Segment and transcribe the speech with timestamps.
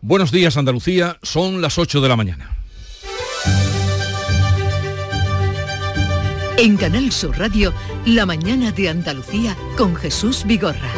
[0.00, 2.56] Buenos días Andalucía, son las 8 de la mañana.
[6.56, 7.74] En Canal Sur Radio,
[8.06, 10.92] La mañana de Andalucía con Jesús Vigorra.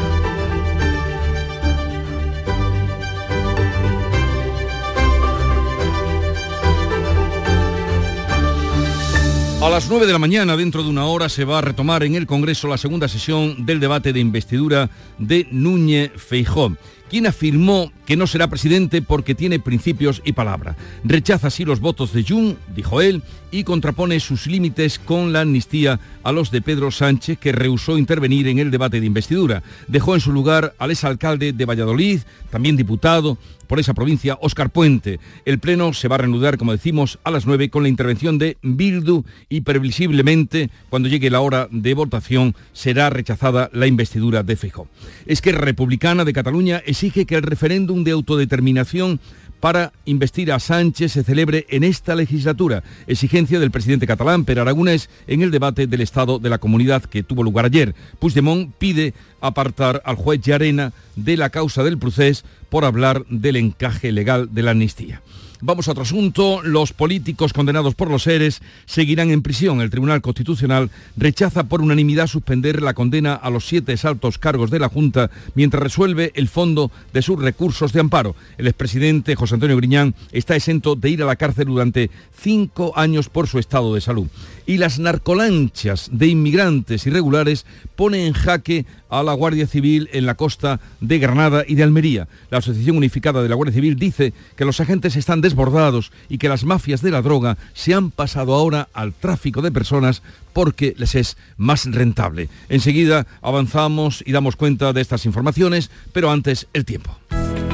[9.62, 12.14] A las 9 de la mañana, dentro de una hora, se va a retomar en
[12.14, 16.76] el Congreso la segunda sesión del debate de investidura de Núñez Feijó
[17.10, 20.76] quien afirmó que no será presidente porque tiene principios y palabra.
[21.04, 25.98] Rechaza así los votos de Jun, dijo él, y contrapone sus límites con la amnistía
[26.22, 29.62] a los de Pedro Sánchez, que rehusó intervenir en el debate de investidura.
[29.88, 32.20] Dejó en su lugar al exalcalde de Valladolid,
[32.50, 33.38] también diputado
[33.70, 35.20] por esa provincia, Óscar Puente.
[35.44, 38.56] El pleno se va a reanudar, como decimos, a las 9 con la intervención de
[38.62, 44.88] Bildu y previsiblemente, cuando llegue la hora de votación, será rechazada la investidura de Feijó.
[45.24, 49.20] Es que Republicana de Cataluña exige que el referéndum de autodeterminación
[49.58, 55.08] para investir a Sánchez se celebre en esta legislatura, exigencia del presidente catalán Per Aragonés
[55.26, 57.94] en el debate del Estado de la Comunidad que tuvo lugar ayer.
[58.18, 64.12] Puigdemont pide apartar al juez Llarena de la causa del procés por hablar del encaje
[64.12, 65.22] legal de la amnistía.
[65.62, 66.62] Vamos a otro asunto.
[66.62, 69.82] Los políticos condenados por los seres seguirán en prisión.
[69.82, 74.78] El Tribunal Constitucional rechaza por unanimidad suspender la condena a los siete altos cargos de
[74.78, 78.34] la Junta mientras resuelve el fondo de sus recursos de amparo.
[78.56, 83.28] El expresidente José Antonio Griñán está exento de ir a la cárcel durante cinco años
[83.28, 84.28] por su estado de salud
[84.70, 90.36] y las narcolanchas de inmigrantes irregulares ponen en jaque a la Guardia Civil en la
[90.36, 92.28] costa de Granada y de Almería.
[92.50, 96.48] La Asociación Unificada de la Guardia Civil dice que los agentes están desbordados y que
[96.48, 101.16] las mafias de la droga se han pasado ahora al tráfico de personas porque les
[101.16, 102.48] es más rentable.
[102.68, 107.18] Enseguida avanzamos y damos cuenta de estas informaciones, pero antes el tiempo.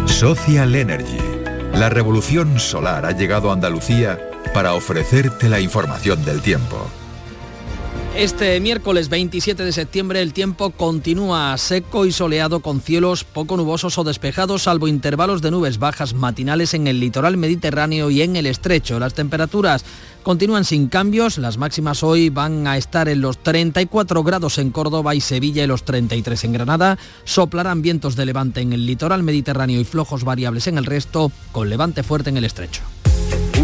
[0.06, 1.18] Social Energy.
[1.74, 4.18] La revolución solar ha llegado a Andalucía
[4.52, 6.86] para ofrecerte la información del tiempo.
[8.16, 13.98] Este miércoles 27 de septiembre el tiempo continúa seco y soleado con cielos poco nubosos
[13.98, 18.46] o despejados, salvo intervalos de nubes bajas matinales en el litoral mediterráneo y en el
[18.46, 18.98] estrecho.
[18.98, 19.84] Las temperaturas
[20.22, 25.14] continúan sin cambios, las máximas hoy van a estar en los 34 grados en Córdoba
[25.14, 26.98] y Sevilla y los 33 en Granada.
[27.24, 31.68] Soplarán vientos de levante en el litoral mediterráneo y flojos variables en el resto, con
[31.68, 32.80] levante fuerte en el estrecho.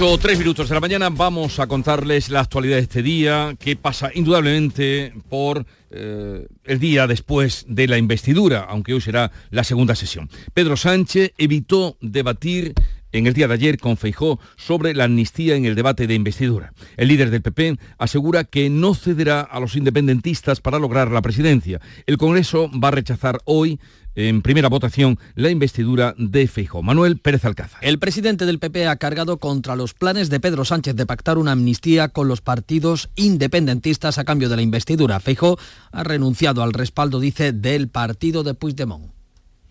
[0.00, 3.54] 8 o 3 minutos de la mañana vamos a contarles la actualidad de este día,
[3.60, 9.62] que pasa indudablemente por eh, el día después de la investidura, aunque hoy será la
[9.62, 10.30] segunda sesión.
[10.54, 12.72] Pedro Sánchez evitó debatir
[13.12, 16.72] en el día de ayer con Feijó sobre la amnistía en el debate de investidura.
[16.96, 21.80] El líder del PP asegura que no cederá a los independentistas para lograr la presidencia.
[22.06, 23.80] El Congreso va a rechazar hoy
[24.14, 26.82] en primera votación la investidura de Feijóo.
[26.82, 27.78] Manuel Pérez Alcázar.
[27.82, 31.52] El presidente del PP ha cargado contra los planes de Pedro Sánchez de pactar una
[31.52, 35.20] amnistía con los partidos independentistas a cambio de la investidura.
[35.20, 35.58] Feijóo
[35.92, 39.19] ha renunciado al respaldo, dice, del partido de Puigdemont.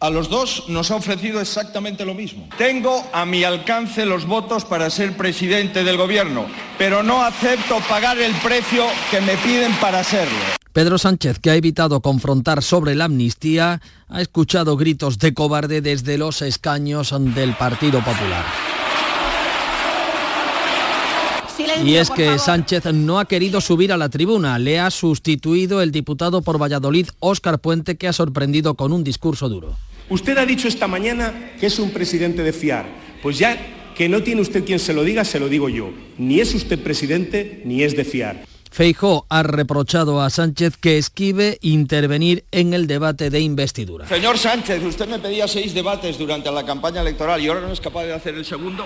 [0.02, 2.48] A los dos nos ha ofrecido exactamente lo mismo.
[2.58, 6.46] Tengo a mi alcance los votos para ser presidente del gobierno,
[6.78, 10.38] pero no acepto pagar el precio que me piden para serlo.
[10.72, 16.18] Pedro Sánchez, que ha evitado confrontar sobre la amnistía, ha escuchado gritos de cobarde desde
[16.18, 18.46] los escaños del Partido Popular.
[21.84, 24.60] y es que Sánchez no ha querido subir a la tribuna.
[24.60, 29.50] Le ha sustituido el diputado por Valladolid, Óscar Puente, que ha sorprendido con un discurso
[29.50, 29.76] duro.
[30.10, 32.86] Usted ha dicho esta mañana que es un presidente de fiar.
[33.22, 33.58] Pues ya
[33.96, 35.92] que no tiene usted quien se lo diga, se lo digo yo.
[36.18, 38.44] Ni es usted presidente, ni es de fiar.
[38.72, 44.08] Feijó ha reprochado a Sánchez que esquive intervenir en el debate de investidura.
[44.08, 47.82] Señor Sánchez, usted me pedía seis debates durante la campaña electoral y ahora no es
[47.82, 48.86] capaz de hacer el segundo.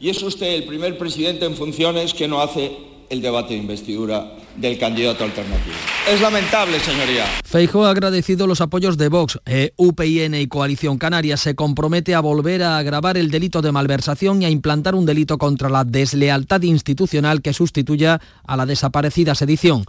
[0.00, 2.70] Y es usted el primer presidente en funciones que no hace
[3.10, 5.76] el debate de investidura del candidato alternativo.
[6.08, 7.24] Es lamentable, señoría.
[7.44, 11.36] Feijóo ha agradecido los apoyos de Vox, eh, y Coalición Canaria.
[11.36, 15.38] Se compromete a volver a agravar el delito de malversación y a implantar un delito
[15.38, 19.84] contra la deslealtad institucional que sustituya a la desaparecida sedición.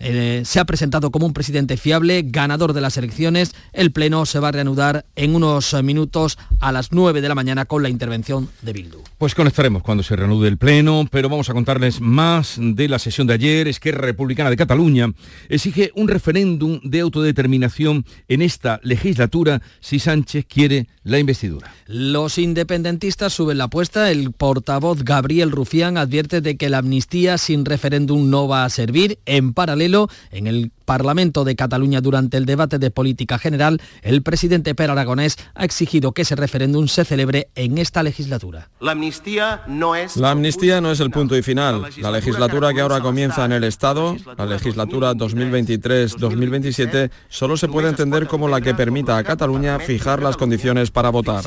[0.00, 3.54] Eh, se ha presentado como un presidente fiable, ganador de las elecciones.
[3.72, 7.64] El Pleno se va a reanudar en unos minutos a las 9 de la mañana
[7.64, 8.98] con la intervención de Bildu.
[9.18, 13.28] Pues conectaremos cuando se reanude el Pleno, pero vamos a contarles más de la sesión
[13.28, 13.68] de ayer.
[13.68, 15.12] Es que Republicana de Cataluña
[15.48, 21.72] exige un referéndum de autodeterminación en esta legislatura si Sánchez quiere la investidura.
[21.86, 24.10] Los independentistas suben la apuesta.
[24.10, 29.18] El portavoz Gabriel Rufián advierte de que la amnistía sin referéndum no va a servir.
[29.26, 29.83] En paralelo,
[30.30, 35.38] en el Parlamento de Cataluña durante el debate de política general, el presidente Per Aragonés
[35.54, 38.68] ha exigido que ese referéndum se celebre en esta legislatura.
[38.80, 40.16] La amnistía no es...
[40.16, 41.86] La amnistía no es el punto y final.
[41.98, 48.26] La legislatura que ahora comienza en el Estado, la legislatura 2023-2027, solo se puede entender
[48.26, 51.42] como la que permita a Cataluña fijar las condiciones para votar.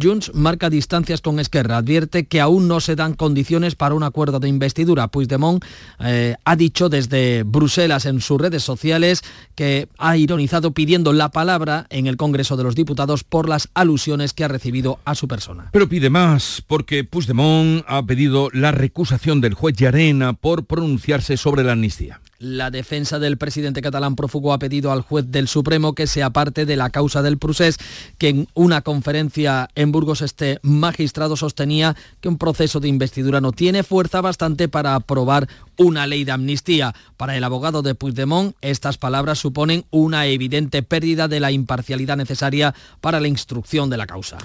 [0.00, 4.40] Junts marca distancias con Esquerra, advierte que aún no se dan condiciones para un acuerdo
[4.40, 5.08] de investidura.
[5.08, 5.64] Puigdemont
[6.00, 9.22] eh, ha dicho desde Bruselas en sus redes sociales
[9.54, 14.32] que ha ironizado pidiendo la palabra en el Congreso de los Diputados por las alusiones
[14.32, 15.70] que ha recibido a su persona.
[15.72, 21.64] Pero pide más, porque Puigdemont ha pedido la recusación del juez Llarena por pronunciarse sobre
[21.64, 22.20] la amnistía.
[22.40, 26.66] La defensa del presidente catalán prófugo ha pedido al juez del Supremo que sea parte
[26.66, 27.78] de la causa del procés,
[28.16, 33.50] que en una conferencia en Burgos este magistrado sostenía que un proceso de investidura no
[33.50, 35.48] tiene fuerza bastante para aprobar
[35.78, 36.94] una ley de amnistía.
[37.16, 42.72] Para el abogado de Puigdemont, estas palabras suponen una evidente pérdida de la imparcialidad necesaria
[43.00, 44.38] para la instrucción de la causa.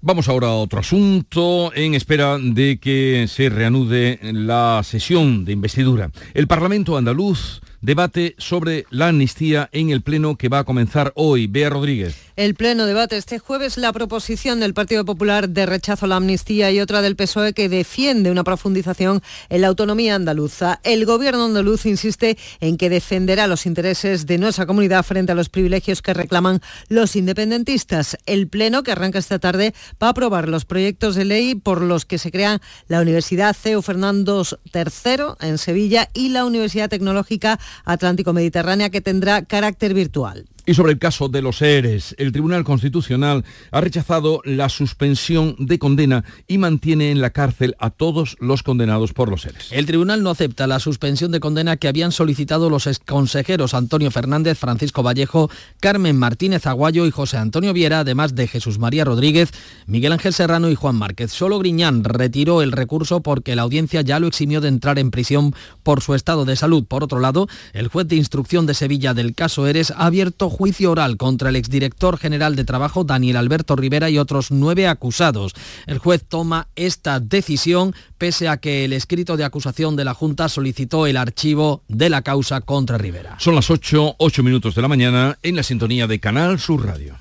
[0.00, 6.12] Vamos ahora a otro asunto en espera de que se reanude la sesión de investidura.
[6.34, 11.46] El Parlamento andaluz debate sobre la amnistía en el Pleno que va a comenzar hoy.
[11.46, 12.16] Bea Rodríguez.
[12.36, 16.70] El Pleno debate este jueves la proposición del Partido Popular de rechazo a la amnistía
[16.70, 20.80] y otra del PSOE que defiende una profundización en la autonomía andaluza.
[20.84, 25.48] El Gobierno andaluz insiste en que defenderá los intereses de nuestra comunidad frente a los
[25.48, 28.16] privilegios que reclaman los independentistas.
[28.26, 32.04] El Pleno, que arranca esta tarde, va a aprobar los proyectos de ley por los
[32.04, 38.32] que se crean la Universidad CEU Fernando III en Sevilla y la Universidad Tecnológica Atlántico
[38.32, 40.46] Mediterránea que tendrá carácter virtual.
[40.68, 45.78] Y sobre el caso de los ERES, el Tribunal Constitucional ha rechazado la suspensión de
[45.78, 49.68] condena y mantiene en la cárcel a todos los condenados por los ERES.
[49.70, 54.58] El Tribunal no acepta la suspensión de condena que habían solicitado los consejeros Antonio Fernández,
[54.58, 55.50] Francisco Vallejo,
[55.80, 59.52] Carmen Martínez Aguayo y José Antonio Viera, además de Jesús María Rodríguez,
[59.86, 61.32] Miguel Ángel Serrano y Juan Márquez.
[61.32, 65.54] Solo Griñán retiró el recurso porque la audiencia ya lo eximió de entrar en prisión
[65.82, 66.84] por su estado de salud.
[66.84, 70.90] Por otro lado, el juez de instrucción de Sevilla del caso ERES ha abierto juicio
[70.90, 75.52] oral contra el exdirector general de Trabajo, Daniel Alberto Rivera, y otros nueve acusados.
[75.86, 80.48] El juez toma esta decisión pese a que el escrito de acusación de la Junta
[80.48, 83.36] solicitó el archivo de la causa contra Rivera.
[83.38, 87.14] Son las 8, 8 minutos de la mañana en la sintonía de Canal Sur Radio.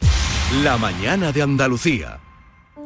[0.63, 2.19] La mañana de Andalucía.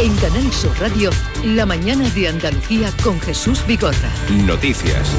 [0.00, 1.10] En Canal Sur Radio,
[1.44, 4.12] la mañana de Andalucía con Jesús Bigorra.
[4.46, 5.12] Noticias.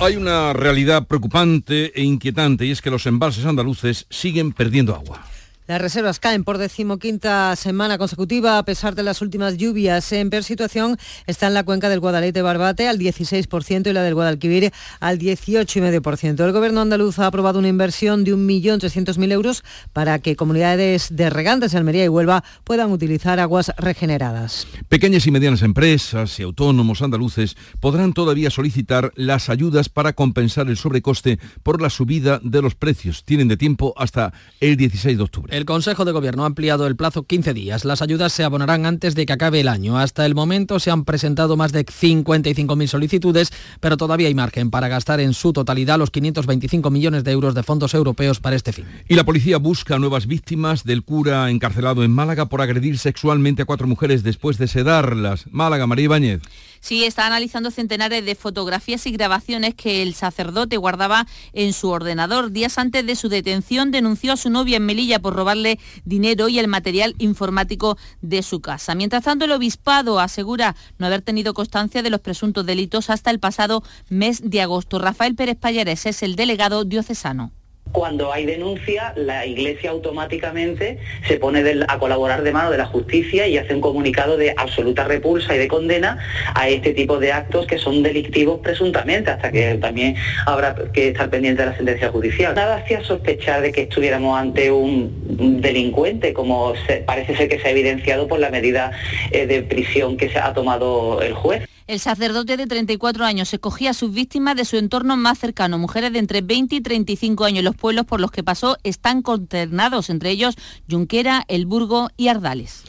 [0.00, 5.24] Hay una realidad preocupante e inquietante y es que los embalses andaluces siguen perdiendo agua.
[5.70, 10.10] Las reservas caen por decimoquinta semana consecutiva a pesar de las últimas lluvias.
[10.10, 10.96] En peor situación
[11.28, 16.44] está en la cuenca del Guadalete Barbate al 16% y la del Guadalquivir al 18,5%.
[16.44, 19.62] El gobierno andaluz ha aprobado una inversión de 1.300.000 euros
[19.92, 24.66] para que comunidades de regantes de Almería y Huelva puedan utilizar aguas regeneradas.
[24.88, 30.76] Pequeñas y medianas empresas y autónomos andaluces podrán todavía solicitar las ayudas para compensar el
[30.76, 33.22] sobrecoste por la subida de los precios.
[33.22, 35.59] Tienen de tiempo hasta el 16 de octubre.
[35.60, 37.84] El Consejo de Gobierno ha ampliado el plazo 15 días.
[37.84, 39.98] Las ayudas se abonarán antes de que acabe el año.
[39.98, 44.88] Hasta el momento se han presentado más de 55.000 solicitudes, pero todavía hay margen para
[44.88, 48.86] gastar en su totalidad los 525 millones de euros de fondos europeos para este fin.
[49.06, 53.66] Y la policía busca nuevas víctimas del cura encarcelado en Málaga por agredir sexualmente a
[53.66, 55.44] cuatro mujeres después de sedarlas.
[55.50, 56.40] Málaga, María Ibáñez.
[56.80, 62.52] Sí, está analizando centenares de fotografías y grabaciones que el sacerdote guardaba en su ordenador.
[62.52, 66.58] Días antes de su detención denunció a su novia en Melilla por robarle dinero y
[66.58, 68.94] el material informático de su casa.
[68.94, 73.40] Mientras tanto, el obispado asegura no haber tenido constancia de los presuntos delitos hasta el
[73.40, 74.98] pasado mes de agosto.
[74.98, 77.52] Rafael Pérez Payares es el delegado diocesano.
[77.92, 83.48] Cuando hay denuncia, la Iglesia automáticamente se pone a colaborar de mano de la justicia
[83.48, 86.18] y hace un comunicado de absoluta repulsa y de condena
[86.54, 90.14] a este tipo de actos que son delictivos presuntamente, hasta que también
[90.46, 92.54] habrá que estar pendiente de la sentencia judicial.
[92.54, 96.74] Nada hacía sospechar de que estuviéramos ante un delincuente, como
[97.06, 98.92] parece ser que se ha evidenciado por la medida
[99.32, 101.70] eh, de prisión que se ha tomado el juez.
[101.90, 106.12] El sacerdote de 34 años escogía a sus víctimas de su entorno más cercano, mujeres
[106.12, 107.64] de entre 20 y 35 años.
[107.64, 110.54] Los pueblos por los que pasó están consternados, entre ellos
[110.88, 112.84] Junquera, El Burgo y Ardales.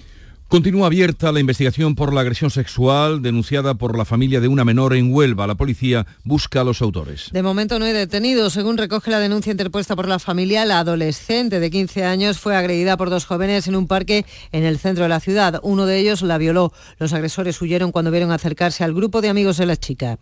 [0.51, 4.93] Continúa abierta la investigación por la agresión sexual denunciada por la familia de una menor
[4.93, 5.47] en Huelva.
[5.47, 7.29] La policía busca a los autores.
[7.31, 8.51] De momento no hay detenidos.
[8.51, 12.97] Según recoge la denuncia interpuesta por la familia, la adolescente de 15 años fue agredida
[12.97, 15.61] por dos jóvenes en un parque en el centro de la ciudad.
[15.63, 16.73] Uno de ellos la violó.
[16.99, 20.19] Los agresores huyeron cuando vieron acercarse al grupo de amigos de la chica.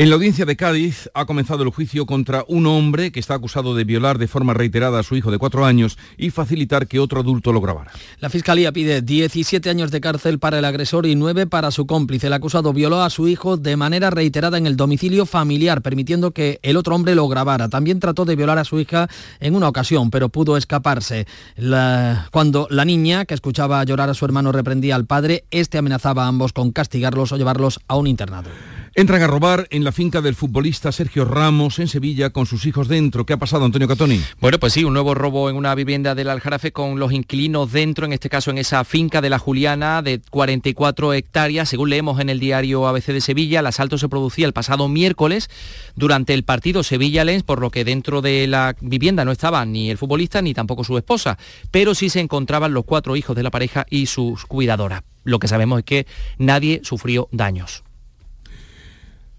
[0.00, 3.74] En la audiencia de Cádiz ha comenzado el juicio contra un hombre que está acusado
[3.74, 7.18] de violar de forma reiterada a su hijo de cuatro años y facilitar que otro
[7.18, 7.90] adulto lo grabara.
[8.20, 12.28] La Fiscalía pide 17 años de cárcel para el agresor y 9 para su cómplice.
[12.28, 16.60] El acusado violó a su hijo de manera reiterada en el domicilio familiar, permitiendo que
[16.62, 17.68] el otro hombre lo grabara.
[17.68, 19.08] También trató de violar a su hija
[19.40, 21.26] en una ocasión, pero pudo escaparse.
[22.30, 26.28] cuando la niña, que escuchaba llorar a su hermano, reprendía al padre, este amenazaba a
[26.28, 28.48] ambos con castigarlos o llevarlos a un internado.
[28.98, 32.88] Entran a robar en la finca del futbolista Sergio Ramos en Sevilla con sus hijos
[32.88, 33.24] dentro.
[33.24, 34.20] ¿Qué ha pasado, Antonio Catoni?
[34.40, 38.06] Bueno, pues sí, un nuevo robo en una vivienda del Aljarafe con los inquilinos dentro,
[38.06, 41.68] en este caso en esa finca de la Juliana de 44 hectáreas.
[41.68, 45.48] Según leemos en el diario ABC de Sevilla, el asalto se producía el pasado miércoles
[45.94, 49.98] durante el partido Sevilla-Lens, por lo que dentro de la vivienda no estaba ni el
[49.98, 51.38] futbolista ni tampoco su esposa,
[51.70, 55.04] pero sí se encontraban los cuatro hijos de la pareja y sus cuidadoras.
[55.22, 56.06] Lo que sabemos es que
[56.38, 57.84] nadie sufrió daños.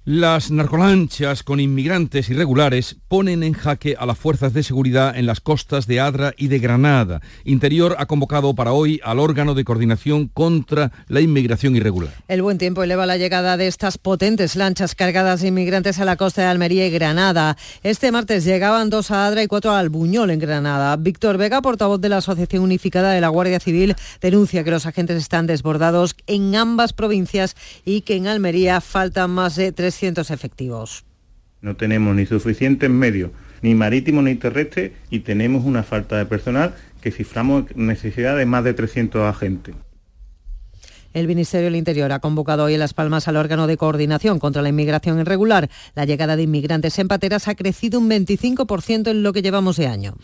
[0.05, 5.41] Las narcolanchas con inmigrantes irregulares ponen en jaque a las fuerzas de seguridad en las
[5.41, 7.19] costas de Adra y de Granada.
[7.43, 12.13] Interior ha convocado para hoy al órgano de coordinación contra la inmigración irregular.
[12.29, 16.15] El buen tiempo eleva la llegada de estas potentes lanchas cargadas de inmigrantes a la
[16.15, 17.57] costa de Almería y Granada.
[17.83, 20.95] Este martes llegaban dos a Adra y cuatro al Buñol en Granada.
[20.95, 25.17] Víctor Vega, portavoz de la Asociación Unificada de la Guardia Civil, denuncia que los agentes
[25.17, 31.03] están desbordados en ambas provincias y que en Almería faltan más de 300 efectivos.
[31.61, 36.73] No tenemos ni suficientes medios, ni marítimos ni terrestres, y tenemos una falta de personal
[37.01, 39.75] que ciframos necesidad de más de 300 agentes.
[41.13, 44.61] El Ministerio del Interior ha convocado hoy en Las Palmas al órgano de coordinación contra
[44.61, 45.69] la inmigración irregular.
[45.95, 49.87] La llegada de inmigrantes en pateras ha crecido un 25% en lo que llevamos de
[49.87, 50.15] año.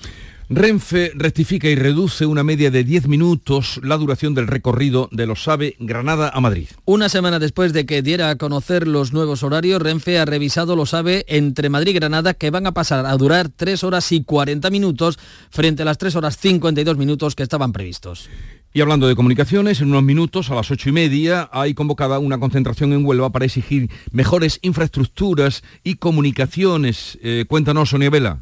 [0.47, 5.47] Renfe rectifica y reduce una media de 10 minutos la duración del recorrido de los
[5.47, 6.67] AVE Granada a Madrid.
[6.85, 10.93] Una semana después de que diera a conocer los nuevos horarios, Renfe ha revisado los
[10.93, 14.69] AVE entre Madrid y Granada que van a pasar a durar 3 horas y 40
[14.69, 15.17] minutos
[15.49, 18.29] frente a las 3 horas 52 minutos que estaban previstos.
[18.75, 22.39] Y hablando de comunicaciones, en unos minutos, a las ocho y media, hay convocada una
[22.39, 27.17] concentración en Huelva para exigir mejores infraestructuras y comunicaciones.
[27.23, 28.41] Eh, cuéntanos, Sonia Vela.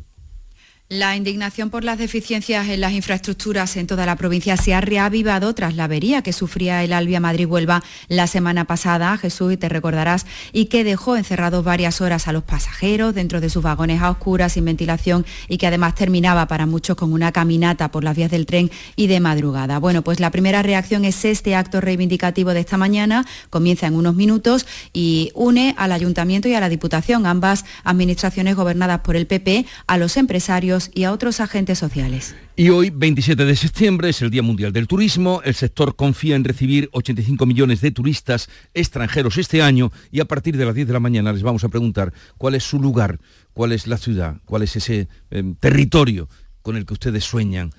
[0.89, 5.55] La indignación por las deficiencias en las infraestructuras en toda la provincia se ha reavivado
[5.55, 10.25] tras la avería que sufría el Albia Madrid-Huelva la semana pasada, Jesús, y te recordarás,
[10.51, 14.53] y que dejó encerrados varias horas a los pasajeros dentro de sus vagones a oscuras,
[14.53, 18.45] sin ventilación, y que además terminaba para muchos con una caminata por las vías del
[18.45, 19.79] tren y de madrugada.
[19.79, 24.15] Bueno, pues la primera reacción es este acto reivindicativo de esta mañana, comienza en unos
[24.15, 29.65] minutos y une al Ayuntamiento y a la Diputación, ambas administraciones gobernadas por el PP,
[29.87, 32.35] a los empresarios empresarios y a otros agentes sociales.
[32.55, 35.41] Y hoy, 27 de septiembre, es el Día Mundial del Turismo.
[35.43, 40.57] El sector confía en recibir 85 millones de turistas extranjeros este año y a partir
[40.57, 43.19] de las 10 de la mañana les vamos a preguntar cuál es su lugar,
[43.53, 46.29] cuál es la ciudad, cuál es ese eh, territorio
[46.61, 47.71] con el que ustedes sueñan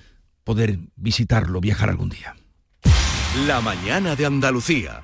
[0.43, 2.35] poder visitarlo, viajar algún día.
[3.47, 5.03] La mañana de Andalucía.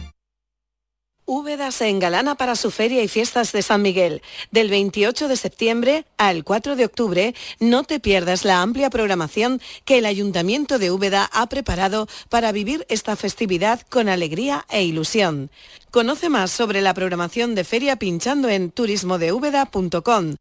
[1.25, 4.21] Úbeda se engalana para su feria y fiestas de San Miguel.
[4.51, 9.97] Del 28 de septiembre al 4 de octubre, no te pierdas la amplia programación que
[9.97, 15.51] el Ayuntamiento de Úbeda ha preparado para vivir esta festividad con alegría e ilusión.
[15.91, 20.35] Conoce más sobre la programación de feria pinchando en turismodeúbeda.com.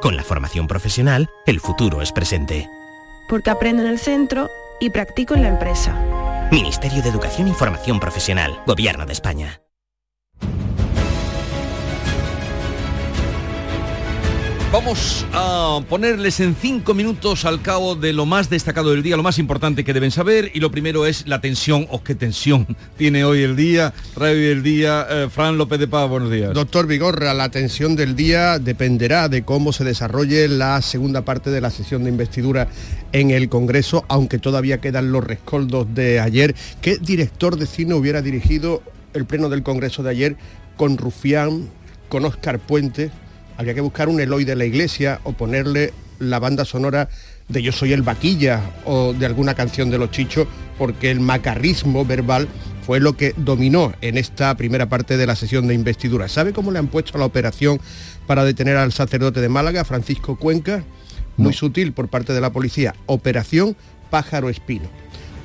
[0.00, 2.68] Con la formación profesional, el futuro es presente.
[3.28, 4.48] Porque aprendo en el centro
[4.80, 9.60] y practico en la empresa Ministerio de Educación y Formación Profesional, Gobierno de España.
[14.70, 19.22] Vamos a ponerles en cinco minutos al cabo de lo más destacado del día, lo
[19.22, 22.66] más importante que deben saber y lo primero es la tensión o qué tensión
[22.98, 25.06] tiene hoy el día, trae hoy el día.
[25.08, 26.52] Eh, Fran López de Paz, buenos días.
[26.52, 31.62] Doctor Vigorra, la tensión del día dependerá de cómo se desarrolle la segunda parte de
[31.62, 32.68] la sesión de investidura
[33.12, 36.54] en el Congreso, aunque todavía quedan los rescoldos de ayer.
[36.82, 38.82] ¿Qué director de cine hubiera dirigido
[39.14, 40.36] el pleno del Congreso de ayer
[40.76, 41.70] con Rufián,
[42.10, 43.10] con Oscar Puente?
[43.58, 47.08] Habría que buscar un Eloy de la iglesia o ponerle la banda sonora
[47.48, 50.46] de Yo soy el vaquilla o de alguna canción de los chichos,
[50.78, 52.48] porque el macarrismo verbal
[52.86, 56.28] fue lo que dominó en esta primera parte de la sesión de investidura.
[56.28, 57.80] ¿Sabe cómo le han puesto la operación
[58.28, 60.84] para detener al sacerdote de Málaga, Francisco Cuenca?
[61.36, 62.94] Muy sutil por parte de la policía.
[63.06, 63.76] Operación
[64.08, 64.88] Pájaro Espino.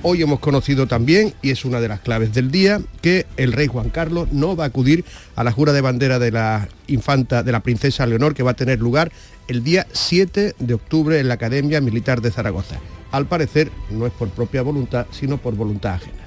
[0.05, 3.67] Hoy hemos conocido también, y es una de las claves del día, que el rey
[3.67, 5.05] Juan Carlos no va a acudir
[5.37, 8.55] a la jura de bandera de la infanta, de la princesa Leonor, que va a
[8.55, 9.13] tener lugar
[9.47, 12.79] el día 7 de octubre en la Academia Militar de Zaragoza.
[13.13, 16.23] Al parecer, no es por propia voluntad, sino por voluntad ajena.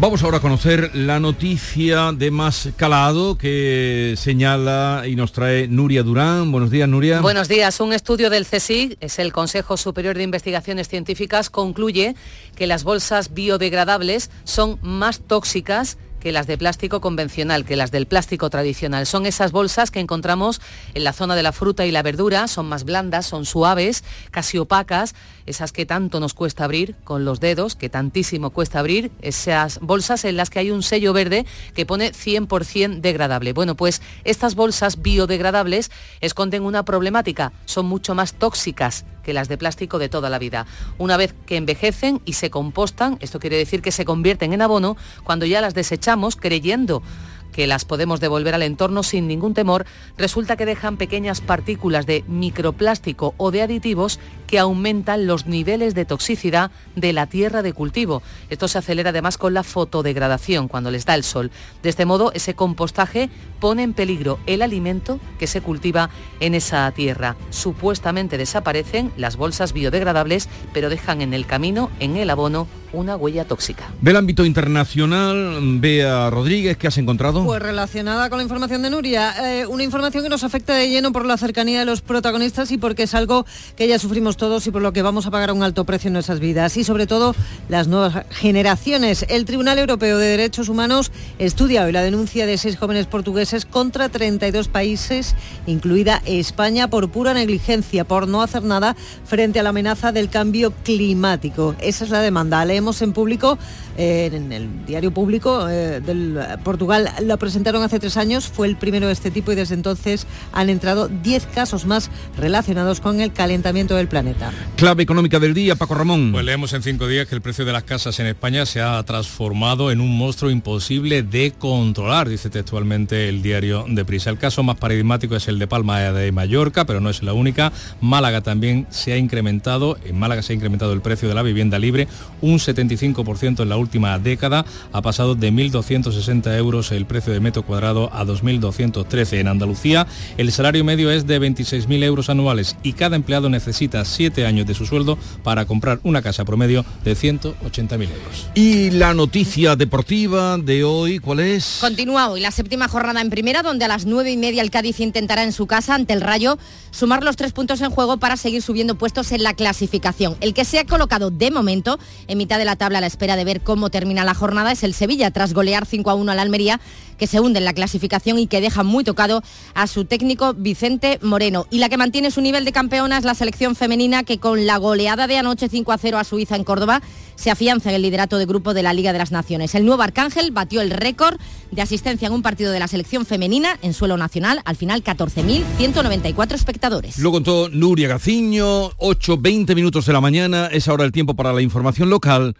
[0.00, 6.02] Vamos ahora a conocer la noticia de más calado que señala y nos trae Nuria
[6.02, 6.50] Durán.
[6.50, 7.20] Buenos días, Nuria.
[7.20, 7.80] Buenos días.
[7.80, 12.16] Un estudio del CSIC, es el Consejo Superior de Investigaciones Científicas, concluye
[12.56, 18.06] que las bolsas biodegradables son más tóxicas que las de plástico convencional, que las del
[18.06, 19.06] plástico tradicional.
[19.06, 20.60] Son esas bolsas que encontramos
[20.94, 24.58] en la zona de la fruta y la verdura, son más blandas, son suaves, casi
[24.58, 25.14] opacas,
[25.50, 30.24] esas que tanto nos cuesta abrir con los dedos, que tantísimo cuesta abrir, esas bolsas
[30.24, 33.52] en las que hay un sello verde que pone 100% degradable.
[33.52, 39.58] Bueno, pues estas bolsas biodegradables esconden una problemática, son mucho más tóxicas que las de
[39.58, 40.66] plástico de toda la vida.
[40.96, 44.96] Una vez que envejecen y se compostan, esto quiere decir que se convierten en abono,
[45.24, 47.02] cuando ya las desechamos creyendo
[47.50, 49.86] que las podemos devolver al entorno sin ningún temor,
[50.16, 54.18] resulta que dejan pequeñas partículas de microplástico o de aditivos
[54.50, 58.20] que aumentan los niveles de toxicidad de la tierra de cultivo.
[58.48, 61.52] Esto se acelera además con la fotodegradación cuando les da el sol.
[61.84, 66.10] De este modo, ese compostaje pone en peligro el alimento que se cultiva
[66.40, 67.36] en esa tierra.
[67.50, 73.44] Supuestamente desaparecen las bolsas biodegradables, pero dejan en el camino, en el abono, una huella
[73.44, 73.88] tóxica.
[74.00, 77.44] Del ámbito internacional, Bea Rodríguez, ¿qué has encontrado?
[77.44, 81.12] Pues relacionada con la información de Nuria, eh, una información que nos afecta de lleno
[81.12, 84.70] por la cercanía de los protagonistas y porque es algo que ya sufrimos todos y
[84.70, 87.34] por lo que vamos a pagar un alto precio en nuestras vidas y sobre todo
[87.68, 89.26] las nuevas generaciones.
[89.28, 94.08] El Tribunal Europeo de Derechos Humanos estudia hoy la denuncia de seis jóvenes portugueses contra
[94.08, 95.34] 32 países,
[95.66, 100.72] incluida España, por pura negligencia, por no hacer nada frente a la amenaza del cambio
[100.84, 101.76] climático.
[101.78, 103.58] Esa es la demanda en público,
[104.02, 108.76] eh, en el diario público eh, del Portugal, lo presentaron hace tres años, fue el
[108.76, 113.34] primero de este tipo y desde entonces han entrado 10 casos más relacionados con el
[113.34, 114.52] calentamiento del planeta.
[114.76, 116.32] Clave económica del día, Paco Ramón.
[116.32, 119.02] Pues leemos en cinco días que el precio de las casas en España se ha
[119.02, 124.30] transformado en un monstruo imposible de controlar, dice textualmente el diario de Prisa.
[124.30, 127.70] El caso más paradigmático es el de Palma de Mallorca, pero no es la única.
[128.00, 131.78] Málaga también se ha incrementado, en Málaga se ha incrementado el precio de la vivienda
[131.78, 132.08] libre
[132.40, 133.89] un 75% en la última
[134.22, 134.64] década.
[134.92, 139.38] Ha pasado de 1.260 euros el precio de metro cuadrado a 2.213.
[139.38, 144.46] En Andalucía el salario medio es de 26.000 euros anuales y cada empleado necesita 7
[144.46, 148.48] años de su sueldo para comprar una casa promedio de 180.000 euros.
[148.54, 151.78] Y la noticia deportiva de hoy, ¿cuál es?
[151.80, 155.00] Continúa hoy la séptima jornada en primera, donde a las nueve y media el Cádiz
[155.00, 156.58] intentará en su casa ante el Rayo
[156.90, 160.36] sumar los tres puntos en juego para seguir subiendo puestos en la clasificación.
[160.40, 161.98] El que se ha colocado de momento
[162.28, 164.82] en mitad de la tabla a la espera de ver cómo termina la jornada es
[164.82, 166.80] el Sevilla, tras golear 5 a 1 al Almería,
[167.18, 169.42] que se hunde en la clasificación y que deja muy tocado
[169.74, 171.66] a su técnico Vicente Moreno.
[171.70, 174.78] Y la que mantiene su nivel de campeona es la selección femenina que con la
[174.78, 177.02] goleada de anoche 5 a 0 a Suiza en Córdoba
[177.36, 179.74] se afianza en el liderato de grupo de la Liga de las Naciones.
[179.74, 181.38] El nuevo Arcángel batió el récord
[181.70, 186.54] de asistencia en un partido de la selección femenina en suelo nacional, al final 14.194
[186.54, 187.18] espectadores.
[187.18, 191.52] Lo contó Nuria Gaciño, 8, 20 minutos de la mañana, es ahora el tiempo para
[191.52, 192.54] la información local.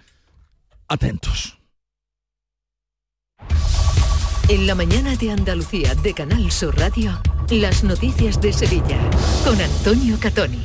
[0.91, 1.57] Atentos.
[4.51, 7.17] En la mañana de Andalucía de Canal Sur Radio,
[7.51, 8.99] las noticias de Sevilla
[9.45, 10.59] con Antonio Catoni.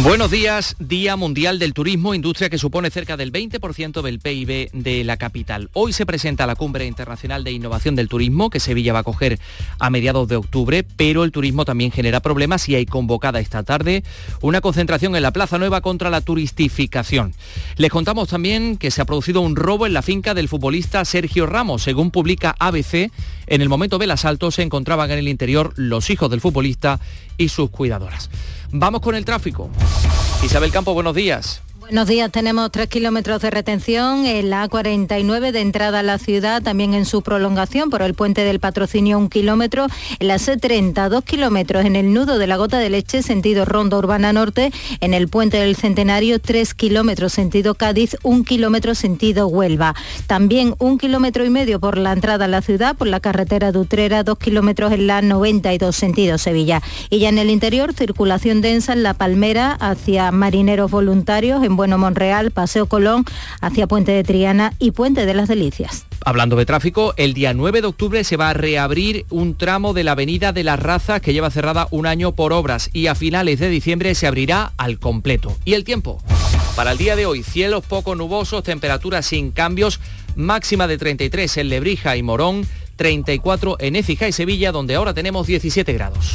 [0.00, 5.04] Buenos días, Día Mundial del Turismo, industria que supone cerca del 20% del PIB de
[5.04, 5.70] la capital.
[5.72, 9.40] Hoy se presenta la Cumbre Internacional de Innovación del Turismo, que Sevilla va a coger
[9.78, 14.04] a mediados de octubre, pero el turismo también genera problemas y hay convocada esta tarde
[14.42, 17.32] una concentración en la Plaza Nueva contra la turistificación.
[17.76, 21.46] Les contamos también que se ha producido un robo en la finca del futbolista Sergio
[21.46, 21.82] Ramos.
[21.82, 23.10] Según publica ABC,
[23.46, 27.00] en el momento del asalto se encontraban en el interior los hijos del futbolista
[27.36, 28.30] y sus cuidadoras.
[28.72, 29.70] Vamos con el tráfico.
[30.42, 31.62] Isabel Campo, buenos días.
[31.86, 36.60] Buenos días, tenemos tres kilómetros de retención en la A49 de entrada a la ciudad,
[36.60, 39.86] también en su prolongación por el puente del patrocinio un kilómetro,
[40.18, 43.98] en la C30 dos kilómetros en el nudo de la gota de leche sentido Ronda
[43.98, 49.94] Urbana Norte, en el puente del Centenario tres kilómetros sentido Cádiz, un kilómetro sentido Huelva.
[50.26, 53.78] También un kilómetro y medio por la entrada a la ciudad, por la carretera de
[53.78, 56.82] Utrera, dos kilómetros en la 92 sentido Sevilla.
[57.10, 62.50] Y ya en el interior, circulación densa en La Palmera hacia marineros voluntarios bueno Monreal,
[62.50, 63.24] Paseo Colón,
[63.60, 66.06] hacia Puente de Triana y Puente de las Delicias.
[66.24, 70.02] Hablando de tráfico, el día 9 de octubre se va a reabrir un tramo de
[70.02, 73.60] la Avenida de las Razas que lleva cerrada un año por obras y a finales
[73.60, 75.56] de diciembre se abrirá al completo.
[75.64, 76.20] ¿Y el tiempo?
[76.74, 80.00] Para el día de hoy, cielos poco nubosos, temperaturas sin cambios,
[80.34, 85.46] máxima de 33 en Lebrija y Morón, 34 en Écija y Sevilla, donde ahora tenemos
[85.46, 86.34] 17 grados.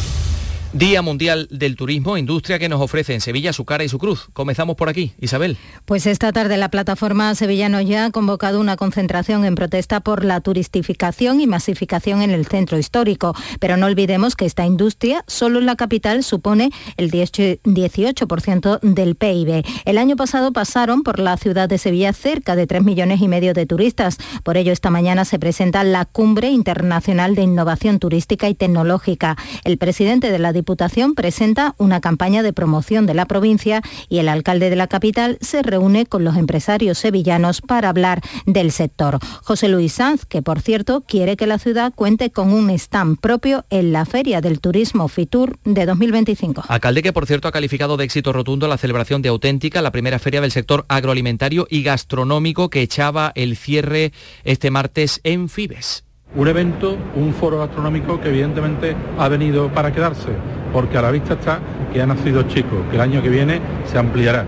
[0.73, 4.29] Día Mundial del Turismo, industria que nos ofrece en Sevilla su cara y su cruz.
[4.31, 5.57] Comenzamos por aquí, Isabel.
[5.83, 10.39] Pues esta tarde la plataforma Sevillano ya ha convocado una concentración en protesta por la
[10.39, 13.35] turistificación y masificación en el centro histórico.
[13.59, 19.65] Pero no olvidemos que esta industria solo en la capital supone el 18% del PIB.
[19.83, 23.53] El año pasado pasaron por la ciudad de Sevilla cerca de 3 millones y medio
[23.53, 24.19] de turistas.
[24.43, 29.35] Por ello esta mañana se presenta la Cumbre Internacional de Innovación Turística y Tecnológica.
[29.65, 34.29] El presidente de la Diputación presenta una campaña de promoción de la provincia y el
[34.29, 39.17] alcalde de la capital se reúne con los empresarios sevillanos para hablar del sector.
[39.41, 43.65] José Luis Sanz, que por cierto quiere que la ciudad cuente con un stand propio
[43.71, 46.65] en la Feria del Turismo Fitur de 2025.
[46.67, 50.19] Alcalde que por cierto ha calificado de éxito rotundo la celebración de Auténtica, la primera
[50.19, 56.03] feria del sector agroalimentario y gastronómico que echaba el cierre este martes en Fibes
[56.35, 60.29] un evento, un foro gastronómico que evidentemente ha venido para quedarse,
[60.71, 61.59] porque a la vista está
[61.91, 64.45] que ha nacido chico, que el año que viene se ampliará.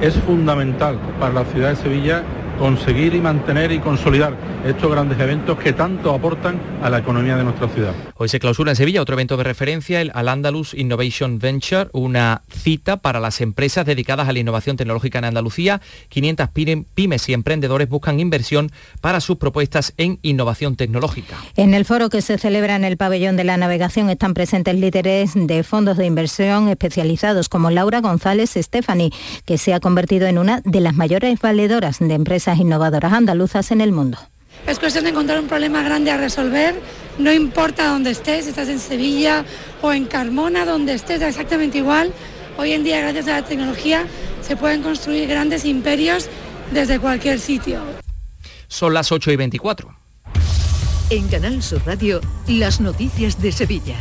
[0.00, 2.22] Es fundamental para la ciudad de Sevilla
[2.62, 7.42] conseguir y mantener y consolidar estos grandes eventos que tanto aportan a la economía de
[7.42, 7.92] nuestra ciudad.
[8.14, 12.42] Hoy se clausura en Sevilla otro evento de referencia, el Al Andalus Innovation Venture, una
[12.48, 15.80] cita para las empresas dedicadas a la innovación tecnológica en Andalucía.
[16.10, 16.50] 500
[16.94, 18.70] pymes y emprendedores buscan inversión
[19.00, 21.38] para sus propuestas en innovación tecnológica.
[21.56, 25.32] En el foro que se celebra en el pabellón de la navegación están presentes líderes
[25.34, 29.10] de fondos de inversión especializados como Laura González Stephanie,
[29.44, 33.80] que se ha convertido en una de las mayores valedoras de empresas innovadoras andaluzas en
[33.80, 34.18] el mundo.
[34.66, 36.74] Es cuestión de encontrar un problema grande a resolver,
[37.18, 39.44] no importa dónde estés, si estás en Sevilla
[39.80, 42.12] o en Carmona, donde estés, da exactamente igual.
[42.58, 44.04] Hoy en día, gracias a la tecnología,
[44.40, 46.28] se pueden construir grandes imperios
[46.72, 47.80] desde cualquier sitio.
[48.68, 49.94] Son las 8 y 24.
[51.10, 53.96] En Canal Sur Radio, las noticias de Sevilla.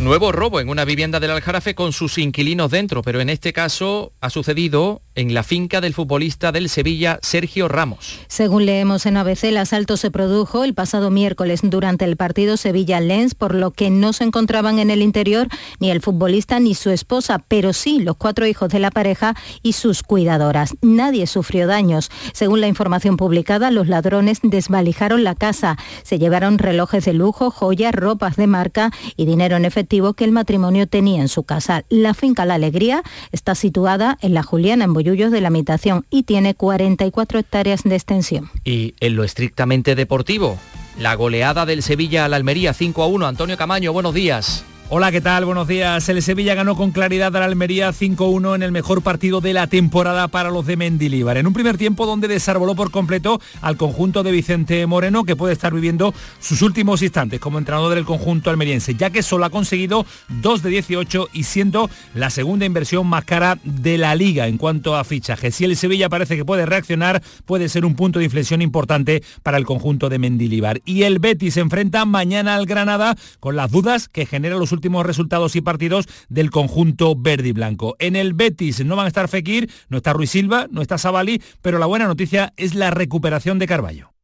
[0.00, 4.12] Nuevo robo en una vivienda del Aljarafe con sus inquilinos dentro, pero en este caso
[4.20, 8.20] ha sucedido en la finca del futbolista del Sevilla, Sergio Ramos.
[8.28, 13.34] Según leemos en ABC, el asalto se produjo el pasado miércoles durante el partido Sevilla-Lens,
[13.34, 15.48] por lo que no se encontraban en el interior
[15.80, 19.34] ni el futbolista ni su esposa, pero sí los cuatro hijos de la pareja
[19.64, 20.76] y sus cuidadoras.
[20.80, 22.08] Nadie sufrió daños.
[22.32, 25.76] Según la información publicada, los ladrones desvalijaron la casa.
[26.04, 30.32] Se llevaron relojes de lujo, joyas, ropas de marca y dinero en efectivo que el
[30.32, 31.84] matrimonio tenía en su casa.
[31.88, 36.22] La finca La Alegría está situada en la Juliana, en Bollullos de la Mitación, y
[36.22, 38.50] tiene 44 hectáreas de extensión.
[38.64, 40.58] Y en lo estrictamente deportivo,
[40.98, 43.26] la goleada del Sevilla a la Almería 5 a 1.
[43.26, 44.64] Antonio Camaño, buenos días.
[44.90, 45.44] Hola, ¿qué tal?
[45.44, 46.08] Buenos días.
[46.08, 49.66] El Sevilla ganó con claridad a la Almería 5-1 en el mejor partido de la
[49.66, 51.36] temporada para los de Mendilíbar.
[51.36, 55.52] En un primer tiempo donde desarboló por completo al conjunto de Vicente Moreno, que puede
[55.52, 60.06] estar viviendo sus últimos instantes como entrenador del conjunto almeriense, ya que solo ha conseguido
[60.30, 64.96] 2 de 18 y siendo la segunda inversión más cara de la liga en cuanto
[64.96, 65.54] a fichajes.
[65.54, 69.58] Si el Sevilla parece que puede reaccionar, puede ser un punto de inflexión importante para
[69.58, 70.80] el conjunto de Mendilíbar.
[70.86, 74.77] Y el Betis se enfrenta mañana al Granada con las dudas que genera los últimos
[75.04, 77.96] resultados y partidos del conjunto verde y blanco.
[77.98, 81.42] En el Betis no van a estar Fekir, no está Ruiz Silva, no está Sabali,
[81.62, 84.17] pero la buena noticia es la recuperación de Carballo.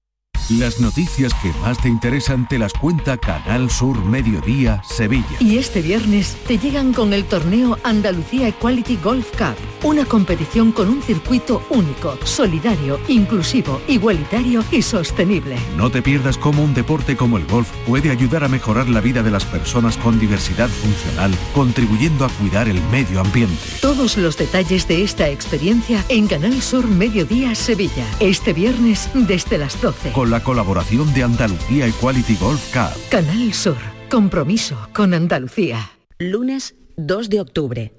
[0.51, 5.25] Las noticias que más te interesan te las cuenta Canal Sur Mediodía Sevilla.
[5.41, 10.91] Y este viernes te llegan con el torneo Andalucía Equality Golf Cup, una competición con
[10.91, 15.57] un circuito único, solidario, inclusivo, igualitario y sostenible.
[15.79, 19.23] No te pierdas cómo un deporte como el golf puede ayudar a mejorar la vida
[19.23, 23.57] de las personas con diversidad funcional, contribuyendo a cuidar el medio ambiente.
[23.81, 29.81] Todos los detalles de esta experiencia en Canal Sur Mediodía Sevilla, este viernes desde las
[29.81, 30.13] 12.
[30.13, 33.01] Con la colaboración de Andalucía Equality Golf Cup.
[33.09, 33.77] Canal Sur,
[34.11, 35.92] compromiso con Andalucía.
[36.18, 37.92] Lunes 2 de octubre,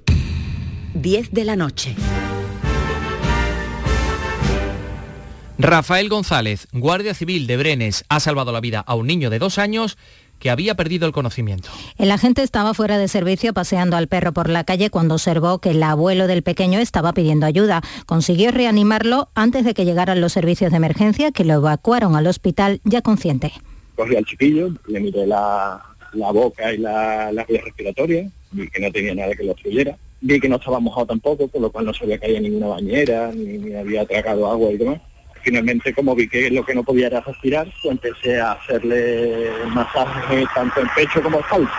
[0.95, 1.95] 10 de la noche.
[5.57, 9.57] Rafael González, guardia civil de Brenes, ha salvado la vida a un niño de dos
[9.57, 9.97] años
[10.39, 11.69] que había perdido el conocimiento.
[11.97, 15.71] El agente estaba fuera de servicio paseando al perro por la calle cuando observó que
[15.71, 17.81] el abuelo del pequeño estaba pidiendo ayuda.
[18.05, 22.81] Consiguió reanimarlo antes de que llegaran los servicios de emergencia que lo evacuaron al hospital
[22.83, 23.53] ya consciente.
[23.95, 25.81] Cogí al chiquillo, le miré la,
[26.13, 29.97] la boca y la, la vía respiratoria, vi que no tenía nada que lo obstruyera.
[30.21, 33.31] Vi que no estaba mojado tampoco, con lo cual no se había caído ninguna bañera,
[33.33, 35.01] ni, ni había tragado agua y demás
[35.45, 40.45] finalmente como vi que lo que no podía era respirar, pues empecé a hacerle masajes
[40.55, 41.71] tanto en pecho como espalda.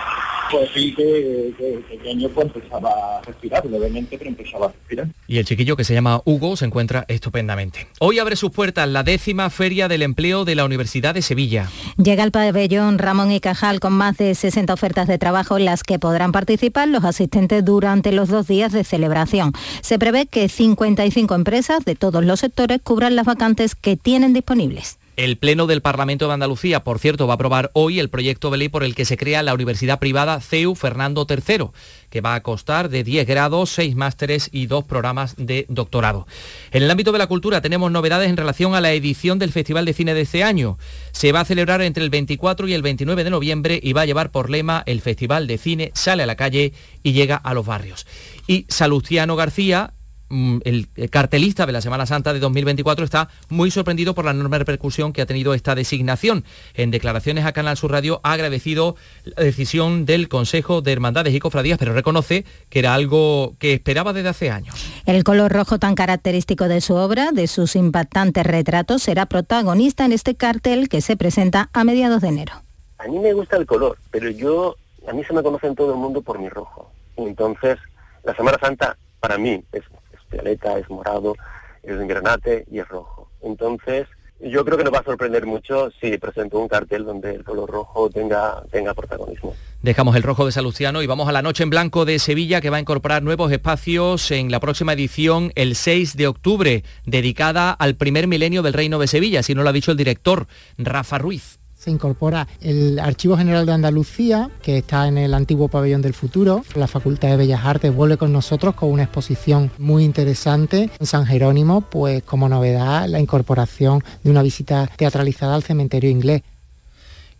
[0.50, 5.08] Pues vi que, que el pequeño pues empezaba a respirar, levemente, pero empezaba a respirar.
[5.26, 7.88] Y el chiquillo que se llama Hugo se encuentra estupendamente.
[7.98, 11.68] Hoy abre sus puertas la décima Feria del Empleo de la Universidad de Sevilla.
[11.96, 15.82] Llega al pabellón Ramón y Cajal con más de 60 ofertas de trabajo en las
[15.82, 19.52] que podrán participar los asistentes durante los dos días de celebración.
[19.80, 24.98] Se prevé que 55 empresas de todos los sectores cubran las vacantes que tienen disponibles.
[25.16, 28.58] El Pleno del Parlamento de Andalucía, por cierto, va a aprobar hoy el proyecto de
[28.58, 31.70] ley por el que se crea la Universidad Privada CEU Fernando III,
[32.10, 36.26] que va a costar de 10 grados, 6 másteres y dos programas de doctorado.
[36.70, 39.86] En el ámbito de la cultura tenemos novedades en relación a la edición del Festival
[39.86, 40.76] de Cine de este año.
[41.12, 44.06] Se va a celebrar entre el 24 y el 29 de noviembre y va a
[44.06, 47.64] llevar por lema el Festival de Cine sale a la calle y llega a los
[47.64, 48.06] barrios.
[48.46, 49.94] Y Salustiano García,
[50.30, 55.12] el cartelista de la Semana Santa de 2024 está muy sorprendido por la enorme repercusión
[55.12, 56.44] que ha tenido esta designación.
[56.74, 61.38] En declaraciones a Canal Sur Radio ha agradecido la decisión del Consejo de Hermandades y
[61.38, 64.74] Cofradías, pero reconoce que era algo que esperaba desde hace años.
[65.06, 70.12] El color rojo tan característico de su obra, de sus impactantes retratos, será protagonista en
[70.12, 72.52] este cartel que se presenta a mediados de enero.
[72.98, 74.76] A mí me gusta el color, pero yo,
[75.08, 76.90] a mí se me conoce en todo el mundo por mi rojo.
[77.16, 77.78] Entonces,
[78.24, 80.05] la Semana Santa para mí es, es
[80.36, 81.34] violeta, es morado,
[81.82, 83.28] es granate y es rojo.
[83.42, 84.06] Entonces,
[84.40, 87.70] yo creo que nos va a sorprender mucho si presento un cartel donde el color
[87.70, 89.54] rojo tenga, tenga protagonismo.
[89.82, 92.68] Dejamos el rojo de Salustiano y vamos a la Noche en Blanco de Sevilla que
[92.68, 97.94] va a incorporar nuevos espacios en la próxima edición el 6 de octubre, dedicada al
[97.94, 100.46] primer milenio del Reino de Sevilla, si no lo ha dicho el director
[100.76, 101.58] Rafa Ruiz.
[101.86, 106.64] Se incorpora el Archivo General de Andalucía, que está en el antiguo pabellón del futuro.
[106.74, 110.90] La Facultad de Bellas Artes vuelve con nosotros con una exposición muy interesante.
[110.98, 116.42] En San Jerónimo, pues como novedad, la incorporación de una visita teatralizada al cementerio inglés.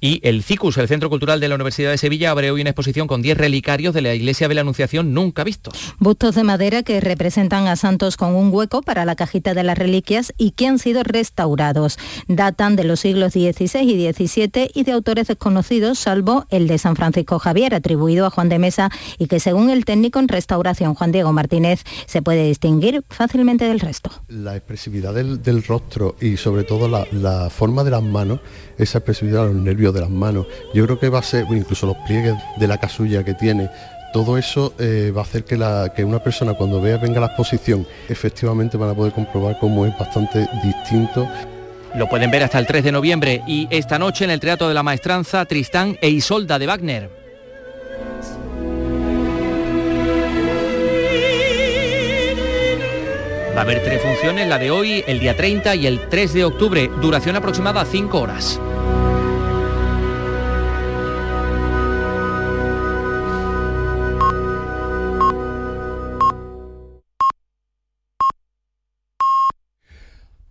[0.01, 3.07] Y el CICUS, el Centro Cultural de la Universidad de Sevilla, abre hoy una exposición
[3.07, 5.95] con 10 relicarios de la Iglesia de la Anunciación nunca vistos.
[5.99, 9.79] Bustos de madera que representan a santos con un hueco para la cajita de las
[9.79, 11.99] reliquias y que han sido restaurados.
[12.29, 16.95] Datan de los siglos XVI y XVII y de autores desconocidos, salvo el de San
[16.95, 21.13] Francisco Javier, atribuido a Juan de Mesa y que según el técnico en restauración Juan
[21.13, 24.11] Diego Martínez se puede distinguir fácilmente del resto.
[24.29, 28.41] La expresividad del, del rostro y sobre todo la, la forma de las manos
[28.79, 30.47] esa expresividad, los nervios de las manos.
[30.75, 33.71] Yo creo que va a ser, incluso los pliegues de la casulla que tiene,
[34.13, 35.59] todo eso eh, va a hacer que,
[35.95, 39.97] que una persona cuando vea venga la exposición, efectivamente van a poder comprobar cómo es
[39.99, 41.29] bastante distinto.
[41.95, 44.75] Lo pueden ver hasta el 3 de noviembre y esta noche en el Teatro de
[44.75, 47.11] la Maestranza, Tristán e Isolda de Wagner.
[53.57, 56.45] Va a haber tres funciones, la de hoy, el día 30 y el 3 de
[56.45, 58.61] octubre, duración aproximada 5 horas.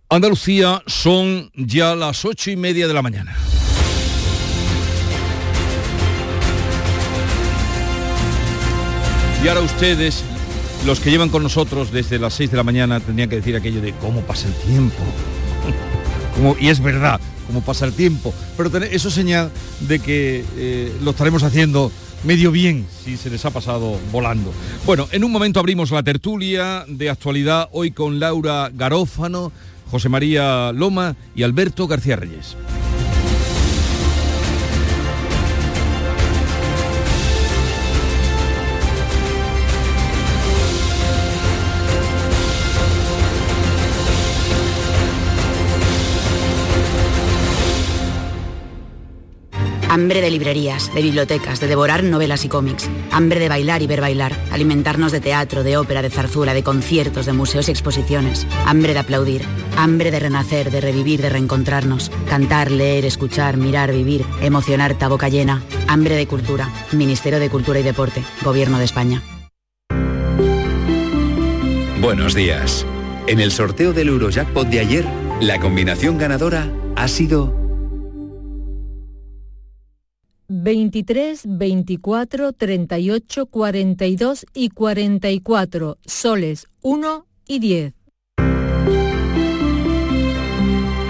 [0.08, 3.36] Andalucía son ya las ocho y media de la mañana.
[9.44, 10.24] Y ahora ustedes
[10.86, 13.80] los que llevan con nosotros desde las 6 de la mañana tendrían que decir aquello
[13.80, 14.94] de cómo pasa el tiempo.
[16.60, 18.32] y es verdad, cómo pasa el tiempo.
[18.56, 21.90] Pero eso señal de que eh, lo estaremos haciendo
[22.22, 24.52] medio bien, si se les ha pasado volando.
[24.84, 29.50] Bueno, en un momento abrimos la tertulia de actualidad hoy con Laura Garófano,
[29.90, 32.56] José María Loma y Alberto García Reyes.
[49.96, 52.86] Hambre de librerías, de bibliotecas, de devorar novelas y cómics.
[53.12, 54.36] Hambre de bailar y ver bailar.
[54.52, 58.46] Alimentarnos de teatro, de ópera, de zarzuela, de conciertos, de museos y exposiciones.
[58.66, 59.40] Hambre de aplaudir.
[59.74, 62.10] Hambre de renacer, de revivir, de reencontrarnos.
[62.28, 64.26] Cantar, leer, escuchar, mirar, vivir.
[64.42, 65.62] Emocionar, boca llena.
[65.88, 66.70] Hambre de cultura.
[66.92, 68.22] Ministerio de Cultura y Deporte.
[68.44, 69.22] Gobierno de España.
[72.02, 72.84] Buenos días.
[73.28, 75.06] En el sorteo del Eurojackpot de ayer,
[75.40, 77.65] la combinación ganadora ha sido
[80.48, 87.94] 23, 24, 38, 42 y 44, soles 1 y 10.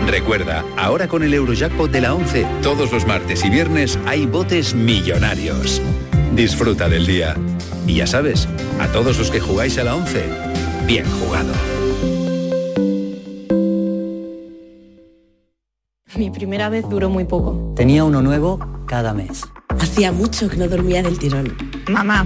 [0.07, 4.75] Recuerda, ahora con el Eurojackpot de la 11, todos los martes y viernes hay botes
[4.75, 5.83] millonarios.
[6.35, 7.35] Disfruta del día.
[7.87, 8.49] Y ya sabes,
[8.81, 10.25] a todos los que jugáis a la 11,
[10.87, 11.53] bien jugado.
[16.15, 17.75] Mi primera vez duró muy poco.
[17.75, 19.43] Tenía uno nuevo cada mes.
[19.69, 21.57] Hacía mucho que no dormía del tirón.
[21.91, 22.25] Mamá,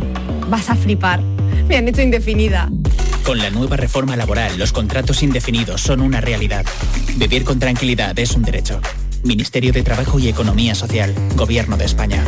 [0.49, 1.23] vas a flipar.
[1.67, 2.69] Me han hecho indefinida.
[3.25, 6.67] Con la nueva reforma laboral, los contratos indefinidos son una realidad.
[7.17, 8.81] Vivir con tranquilidad es un derecho.
[9.25, 12.23] Ministerio de Trabajo y Economía Social, Gobierno de España.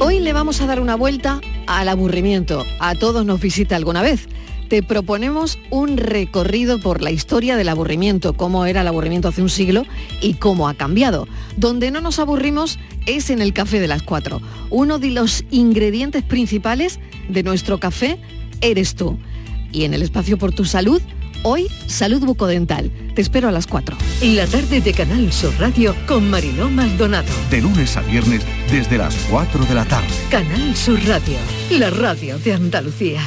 [0.00, 2.64] Hoy le vamos a dar una vuelta al aburrimiento.
[2.78, 4.28] A todos nos visita alguna vez.
[4.68, 9.48] Te proponemos un recorrido por la historia del aburrimiento, cómo era el aburrimiento hace un
[9.48, 9.84] siglo
[10.20, 11.28] y cómo ha cambiado.
[11.56, 14.40] Donde no nos aburrimos es en el café de las cuatro.
[14.70, 16.98] Uno de los ingredientes principales
[17.28, 18.18] de nuestro café
[18.60, 19.18] eres tú.
[19.70, 21.00] Y en el espacio por tu salud,
[21.42, 22.90] hoy salud bucodental.
[23.14, 23.96] Te espero a las 4.
[24.22, 27.32] La tarde de Canal Sur Radio con Mariló Maldonado.
[27.50, 30.08] De lunes a viernes desde las 4 de la tarde.
[30.30, 31.38] Canal Sur Radio,
[31.70, 33.22] la radio de Andalucía.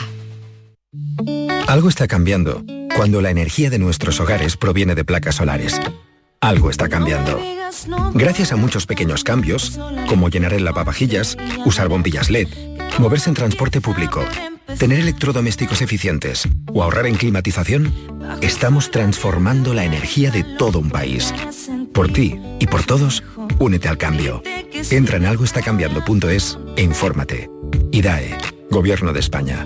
[1.67, 2.63] Algo está cambiando
[2.95, 5.79] cuando la energía de nuestros hogares proviene de placas solares.
[6.41, 7.39] Algo está cambiando.
[8.13, 12.47] Gracias a muchos pequeños cambios, como llenar el lavavajillas, usar bombillas LED,
[12.97, 14.25] moverse en transporte público,
[14.77, 17.93] tener electrodomésticos eficientes o ahorrar en climatización,
[18.41, 21.33] estamos transformando la energía de todo un país.
[21.93, 23.23] Por ti y por todos,
[23.59, 24.41] únete al cambio.
[24.91, 27.49] Entra en algoestacambiando.es e infórmate.
[27.91, 28.37] IDAE,
[28.69, 29.65] Gobierno de España.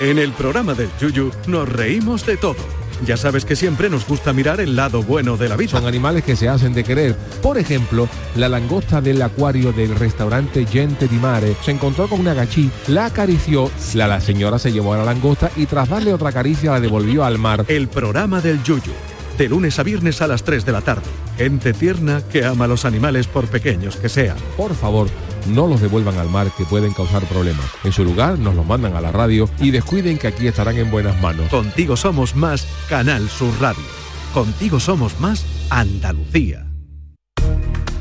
[0.00, 2.87] En el programa del Yuyu nos reímos de todo.
[3.06, 5.70] Ya sabes que siempre nos gusta mirar el lado bueno de la vida.
[5.70, 7.16] Son animales que se hacen de querer.
[7.42, 12.34] Por ejemplo, la langosta del acuario del restaurante Gente di Mare se encontró con una
[12.34, 16.32] gachí, la acarició, la, la señora se llevó a la langosta y tras darle otra
[16.32, 17.64] caricia la devolvió al mar.
[17.68, 18.92] El programa del Yuyu.
[19.38, 21.06] De lunes a viernes a las 3 de la tarde.
[21.36, 24.36] Gente tierna que ama a los animales por pequeños que sean.
[24.56, 25.08] Por favor,
[25.48, 27.66] no los devuelvan al mar que pueden causar problemas.
[27.84, 30.90] En su lugar, nos los mandan a la radio y descuiden que aquí estarán en
[30.90, 31.48] buenas manos.
[31.48, 33.84] Contigo somos más Canal Sur Radio.
[34.32, 36.66] Contigo somos más Andalucía.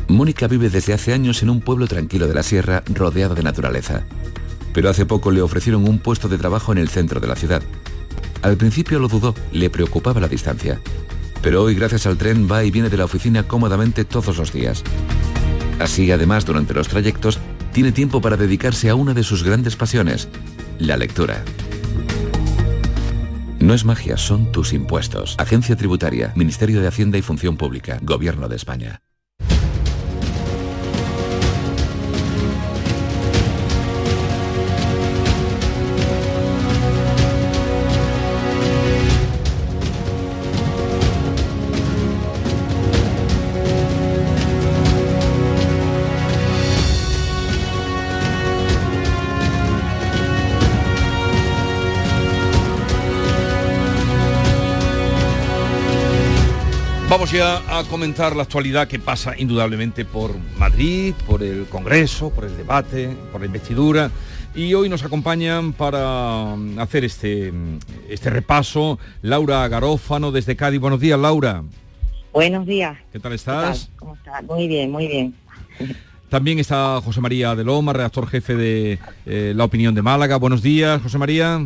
[0.07, 4.03] Mónica vive desde hace años en un pueblo tranquilo de la sierra rodeado de naturaleza.
[4.73, 7.61] Pero hace poco le ofrecieron un puesto de trabajo en el centro de la ciudad.
[8.41, 10.79] Al principio lo dudó, le preocupaba la distancia.
[11.41, 14.83] Pero hoy gracias al tren va y viene de la oficina cómodamente todos los días.
[15.79, 17.39] Así, además, durante los trayectos,
[17.71, 20.29] tiene tiempo para dedicarse a una de sus grandes pasiones,
[20.79, 21.43] la lectura.
[23.59, 25.35] No es magia, son tus impuestos.
[25.37, 29.01] Agencia Tributaria, Ministerio de Hacienda y Función Pública, Gobierno de España.
[57.09, 62.43] Vamos ya a comentar la actualidad que pasa indudablemente por Madrid, por el Congreso, por
[62.43, 64.11] el debate, por la investidura.
[64.53, 67.79] Y hoy nos acompañan para mm, hacer este, mm,
[68.09, 70.81] este repaso Laura Garófano desde Cádiz.
[70.81, 71.63] Buenos días, Laura.
[72.33, 72.97] Buenos días.
[73.13, 73.89] ¿Qué tal estás?
[73.95, 74.43] ¿Cómo estás?
[74.43, 75.33] Muy bien, muy bien.
[76.27, 80.35] También está José María de Loma, redactor jefe de eh, La Opinión de Málaga.
[80.35, 81.65] Buenos días, José María.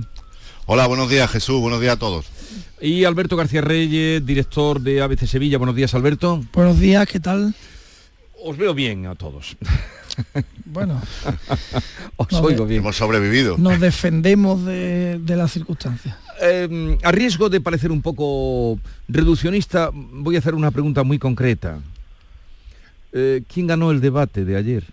[0.65, 2.27] Hola, buenos días Jesús, buenos días a todos.
[2.79, 5.57] Y Alberto García Reyes, director de ABC Sevilla.
[5.57, 6.41] Buenos días, Alberto.
[6.53, 7.53] Buenos días, ¿qué tal?
[8.43, 9.57] Os veo bien a todos.
[10.65, 11.01] Bueno,
[12.17, 12.81] Os oigo bien.
[12.81, 13.57] Hemos sobrevivido.
[13.57, 16.15] nos defendemos de, de las circunstancias.
[16.41, 21.79] Eh, a riesgo de parecer un poco reduccionista, voy a hacer una pregunta muy concreta.
[23.13, 24.83] Eh, ¿Quién ganó el debate de ayer?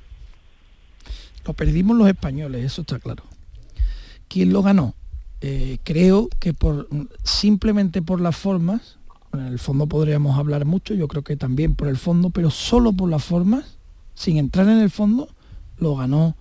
[1.45, 3.25] Lo perdimos los españoles, eso está claro.
[4.29, 4.95] ¿Quién lo ganó?
[5.41, 6.89] Eh, creo que por
[7.23, 8.97] simplemente por las formas,
[9.33, 12.93] en el fondo podríamos hablar mucho, yo creo que también por el fondo, pero solo
[12.93, 13.77] por las formas,
[14.15, 15.29] sin entrar en el fondo,
[15.79, 16.35] lo ganó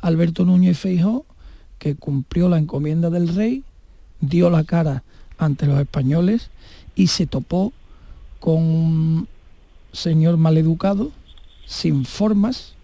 [0.00, 1.26] Alberto Núñez Feijóo,
[1.78, 3.62] que cumplió la encomienda del rey,
[4.20, 5.04] dio la cara
[5.38, 6.50] ante los españoles
[6.94, 7.72] y se topó
[8.40, 9.28] con un
[9.92, 11.12] señor maleducado,
[11.66, 12.74] sin formas,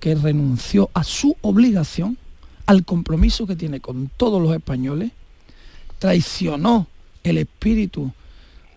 [0.00, 2.18] que renunció a su obligación,
[2.66, 5.12] al compromiso que tiene con todos los españoles,
[5.98, 6.86] traicionó
[7.22, 8.12] el espíritu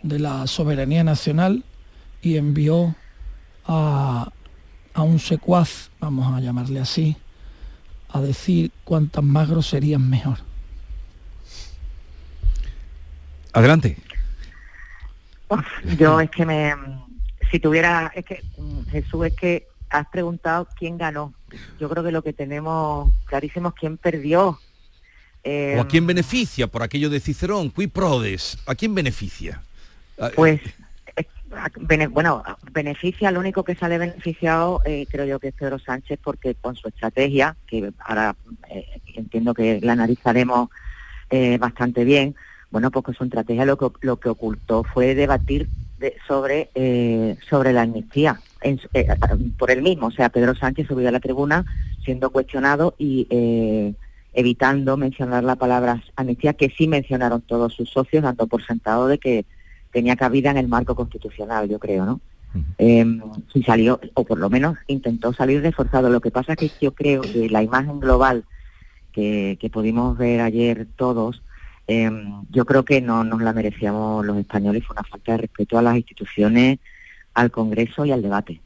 [0.04, 1.64] de la soberanía nacional
[2.22, 2.96] y envió
[3.66, 4.32] a,
[4.94, 7.16] a un secuaz, vamos a llamarle así,
[8.10, 10.38] a decir cuantas más groserías mejor.
[13.54, 13.98] Adelante.
[15.50, 15.66] Uf,
[15.98, 16.74] yo es que me...
[17.52, 18.12] Si tuviera...
[18.16, 21.34] Es que, mm, Jesús, es que has preguntado quién ganó.
[21.80, 24.60] Yo creo que lo que tenemos clarísimo es quién perdió.
[25.44, 27.72] Eh, ¿O a quién beneficia por aquello de Cicerón?
[27.72, 28.58] Qui prodes.
[28.66, 29.62] ¿A quién beneficia?
[30.20, 30.60] Ah, Pues,
[31.16, 31.26] eh,
[31.80, 32.44] bene- bueno,
[32.74, 36.76] beneficia, lo único que sale beneficiado eh, creo yo que es Pedro Sánchez porque con
[36.76, 38.36] su estrategia, que ahora
[38.70, 38.86] eh,
[39.16, 40.70] entiendo que la analizaremos
[41.30, 42.36] eh, bastante bien,
[42.72, 45.70] bueno, pues con su estrategia lo que, lo que ocultó fue debatir
[46.00, 49.08] de- sobre, eh, sobre la amnistía en eh,
[49.58, 50.08] por él mismo.
[50.08, 51.66] O sea, Pedro Sánchez subió a la tribuna
[52.04, 53.94] siendo cuestionado y eh,
[54.34, 59.18] evitando mencionar la palabra amnistía, que sí mencionaron todos sus socios, dando por sentado de
[59.18, 59.46] que
[59.92, 62.22] tenía cabida en el marco constitucional, yo creo, ¿no?
[62.80, 63.06] Eh,
[63.54, 66.10] y salió, o por lo menos intentó salir reforzado.
[66.10, 68.44] Lo que pasa es que yo creo que la imagen global
[69.12, 71.44] que, que pudimos ver ayer todos,
[71.88, 72.10] eh,
[72.52, 75.82] yo creo que no nos la merecíamos los españoles, fue una falta de respeto a
[75.82, 76.78] las instituciones,
[77.40, 78.62] al Congreso y al debate.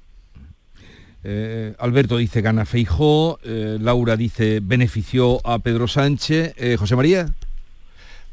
[1.24, 6.54] Eh, Alberto dice gana Feijó, eh, Laura dice benefició a Pedro Sánchez.
[6.58, 7.34] Eh, José María.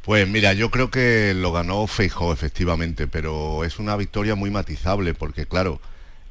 [0.03, 5.12] Pues mira, yo creo que lo ganó Feijó, efectivamente, pero es una victoria muy matizable,
[5.12, 5.78] porque claro,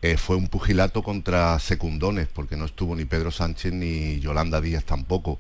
[0.02, 4.86] eh, fue un pugilato contra secundones, porque no estuvo ni Pedro Sánchez ni Yolanda Díaz
[4.86, 5.40] tampoco.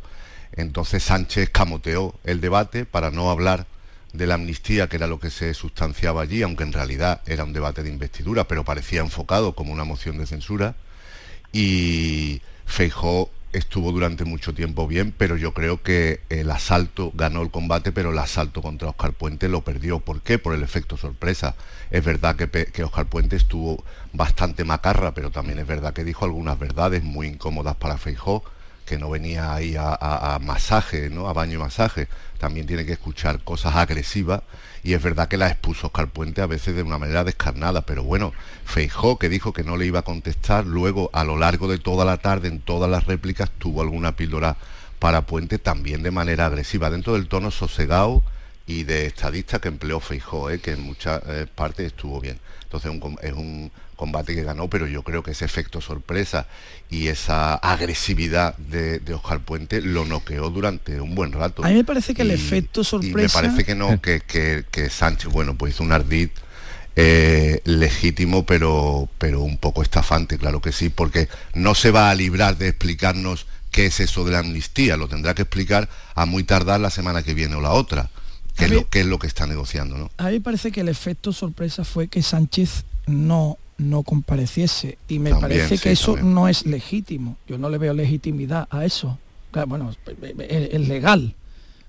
[0.52, 3.66] Entonces Sánchez camoteó el debate para no hablar
[4.14, 7.54] de la amnistía, que era lo que se sustanciaba allí, aunque en realidad era un
[7.54, 10.76] debate de investidura, pero parecía enfocado como una moción de censura.
[11.52, 17.50] Y Feijó estuvo durante mucho tiempo bien, pero yo creo que el asalto ganó el
[17.50, 20.00] combate, pero el asalto contra Oscar Puente lo perdió.
[20.00, 20.38] ¿Por qué?
[20.38, 21.56] Por el efecto sorpresa.
[21.90, 23.84] Es verdad que, que Oscar Puente estuvo
[24.14, 28.44] bastante macarra, pero también es verdad que dijo algunas verdades muy incómodas para Feijó,
[28.90, 31.30] que no venía ahí a, a masaje, ¿no?
[31.30, 32.08] A baño y masaje.
[32.40, 34.42] También tiene que escuchar cosas agresivas
[34.84, 38.04] y es verdad que la expuso Oscar Puente a veces de una manera descarnada, pero
[38.04, 38.34] bueno,
[38.66, 42.04] Feijó, que dijo que no le iba a contestar, luego a lo largo de toda
[42.04, 44.58] la tarde, en todas las réplicas, tuvo alguna píldora
[44.98, 48.24] para Puente también de manera agresiva, dentro del tono sosegado
[48.66, 50.60] y de estadista que empleó Feijó, ¿eh?
[50.60, 52.40] que en muchas eh, partes estuvo bien.
[52.64, 56.48] Entonces es un combate que ganó, pero yo creo que ese efecto sorpresa
[56.90, 61.66] y esa agresividad de, Oscar Puente lo noqueó durante un buen rato.
[61.66, 63.42] A mí me parece que el efecto sorpresa...
[63.42, 66.30] me parece que no, que, que, Sánchez, bueno, pues hizo un ardid
[66.96, 72.16] eh, legítimo, pero, pero un poco estafante, claro que sí, porque no se va a
[72.16, 76.46] librar de explicarnos qué es eso de la amnistía, lo tendrá que explicar a muy
[76.46, 78.10] tardar la semana que viene o la otra
[78.56, 79.98] qué es, lo, qué es lo que está negociando.
[79.98, 80.10] ¿no?
[80.18, 85.20] A mí me parece que el efecto sorpresa fue que Sánchez no, no compareciese y
[85.20, 87.38] me parece que eso no es legítimo.
[87.48, 89.18] Yo no le veo legitimidad a eso.
[89.68, 89.92] bueno,
[90.48, 91.34] es, legal.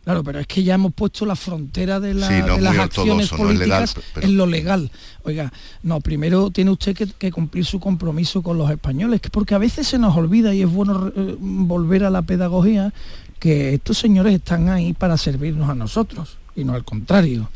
[0.04, 4.46] Claro, pero es que ya hemos puesto la frontera de, las acciones políticas en lo
[4.46, 4.90] legal.
[5.24, 9.58] Oiga, no, primero tiene usted que, cumplir su compromiso con los españoles, que porque a
[9.58, 12.94] veces se nos olvida y es bueno eh, volver a la pedagogía,
[13.38, 17.50] que estos señores están ahí para servirnos a nosotros y no al contrario.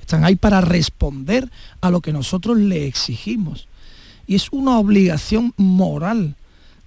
[0.00, 3.68] Están ahí para responder a lo que nosotros le exigimos.
[4.30, 6.36] Y es una obligación moral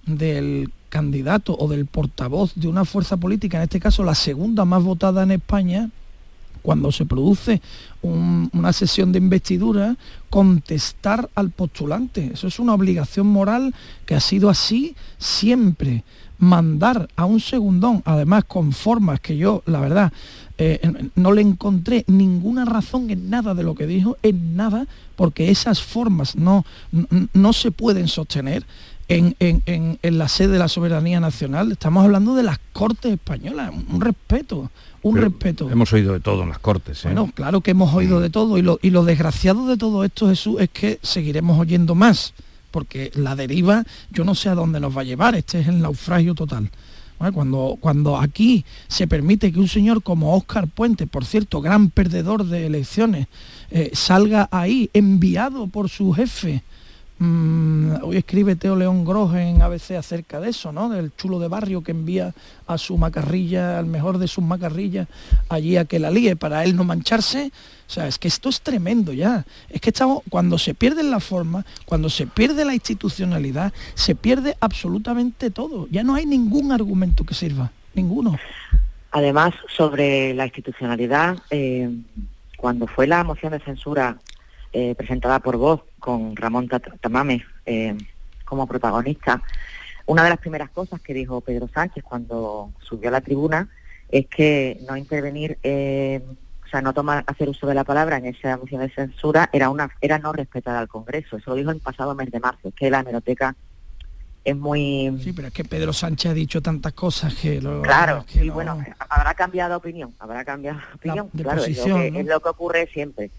[0.06, 4.82] del candidato o del portavoz de una fuerza política, en este caso la segunda más
[4.82, 5.90] votada en España,
[6.62, 7.60] cuando se produce
[8.00, 9.98] una sesión de investidura,
[10.30, 12.30] contestar al postulante.
[12.32, 13.74] Eso es una obligación moral
[14.06, 16.02] que ha sido así siempre.
[16.38, 20.14] Mandar a un segundón, además con formas que yo, la verdad,
[20.56, 24.86] eh, no le encontré ninguna razón en nada de lo que dijo, en nada,
[25.16, 26.64] porque esas formas no,
[27.32, 28.64] no, se pueden sostener.
[29.06, 29.36] En,
[30.02, 31.70] la sede de la soberanía nacional.
[31.70, 34.70] Estamos hablando de las Cortes Españolas, un respeto,
[35.02, 35.70] un respeto.
[35.70, 37.04] Hemos oído de todo en las Cortes.
[37.04, 37.08] ¿eh?
[37.08, 40.28] Bueno, claro que hemos oído de todo y lo, y lo desgraciado de todo esto,
[40.28, 42.32] Jesús, es que seguiremos oyendo más,
[42.70, 45.82] porque la deriva yo no sé a dónde nos va a llevar, este es el
[45.82, 46.70] naufragio total.
[47.32, 52.44] Cuando, cuando aquí se permite que un señor como Óscar Puente, por cierto, gran perdedor
[52.44, 53.28] de elecciones,
[53.70, 56.62] eh, salga ahí enviado por su jefe
[57.18, 60.88] Mm, hoy escribe Teo León Groge en ABC acerca de eso, ¿no?
[60.88, 62.34] Del chulo de barrio que envía
[62.66, 65.06] a su macarrilla, al mejor de sus macarrillas,
[65.48, 67.52] allí a que la líe para él no mancharse.
[67.94, 69.44] Sea, es que esto es tremendo ya.
[69.68, 74.56] Es que estamos, cuando se pierde la forma, cuando se pierde la institucionalidad, se pierde
[74.58, 75.86] absolutamente todo.
[75.92, 78.36] Ya no hay ningún argumento que sirva, ninguno.
[79.12, 81.88] Además, sobre la institucionalidad, eh,
[82.56, 84.18] cuando fue la moción de censura
[84.72, 86.68] eh, presentada por vos, con Ramón
[87.00, 87.96] Tamames eh,
[88.44, 89.40] como protagonista,
[90.06, 93.68] una de las primeras cosas que dijo Pedro Sánchez cuando subió a la tribuna
[94.08, 95.58] es que no intervenir,
[96.64, 99.70] o sea, no tomar, hacer uso de la palabra en esa moción de censura era
[99.70, 101.36] una era no respetar al Congreso.
[101.36, 103.54] Eso lo dijo el pasado mes de marzo, que la hemeroteca
[104.44, 105.16] es muy...
[105.22, 107.60] Sí, pero es que Pedro Sánchez ha dicho tantas cosas que...
[107.60, 111.78] Lo, claro, y bueno, habrá cambiado opinión, habrá cambiado opinión, claro, es,
[112.26, 113.30] lo que, ocurre siempre.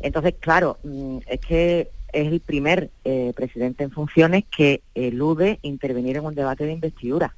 [0.00, 6.16] Entonces, claro, mm, es que es el primer eh, presidente en funciones que elude intervenir
[6.16, 7.34] en un debate de investidura.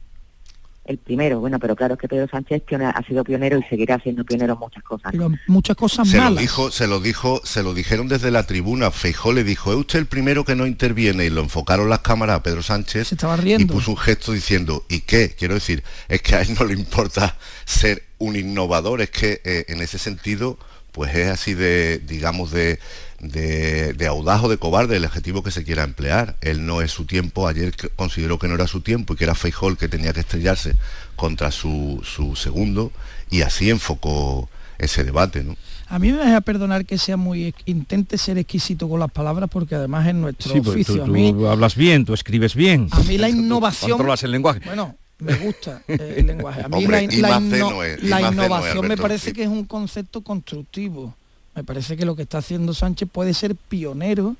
[0.88, 4.54] El primero, bueno, pero claro que Pedro Sánchez ha sido pionero y seguirá siendo pionero
[4.54, 5.12] en muchas cosas.
[5.12, 6.32] Pero muchas cosas se malas.
[6.32, 8.90] Lo dijo, se lo dijo, se lo dijeron desde la tribuna.
[8.90, 12.36] Feijó le dijo, es usted el primero que no interviene y lo enfocaron las cámaras
[12.36, 13.64] a Pedro Sánchez estaba riendo.
[13.64, 15.34] y puso un gesto diciendo, ¿y qué?
[15.38, 17.36] Quiero decir, es que a él no le importa
[17.66, 20.58] ser un innovador, es que eh, en ese sentido
[20.98, 22.80] pues es así de, digamos, de,
[23.20, 26.36] de, audaz o de cobarde el adjetivo que se quiera emplear.
[26.40, 29.34] Él no es su tiempo, ayer consideró que no era su tiempo y que era
[29.34, 30.74] Feijol que tenía que estrellarse
[31.16, 32.92] contra su, su segundo
[33.30, 34.48] y así enfocó
[34.78, 35.56] ese debate, ¿no?
[35.90, 39.74] A mí me deja perdonar que sea muy intente ser exquisito con las palabras porque
[39.74, 41.04] además es nuestro sí, oficio.
[41.04, 42.88] Tú, hablas bien, tú escribes bien.
[42.90, 43.92] A mí la innovación.
[43.92, 44.60] Controlas el lenguaje.
[44.66, 46.62] Bueno, me gusta eh, el lenguaje.
[46.62, 51.14] A mí la, innovación me parece que es un concepto constructivo.
[51.58, 54.36] Me parece que lo que está haciendo Sánchez puede ser pionero,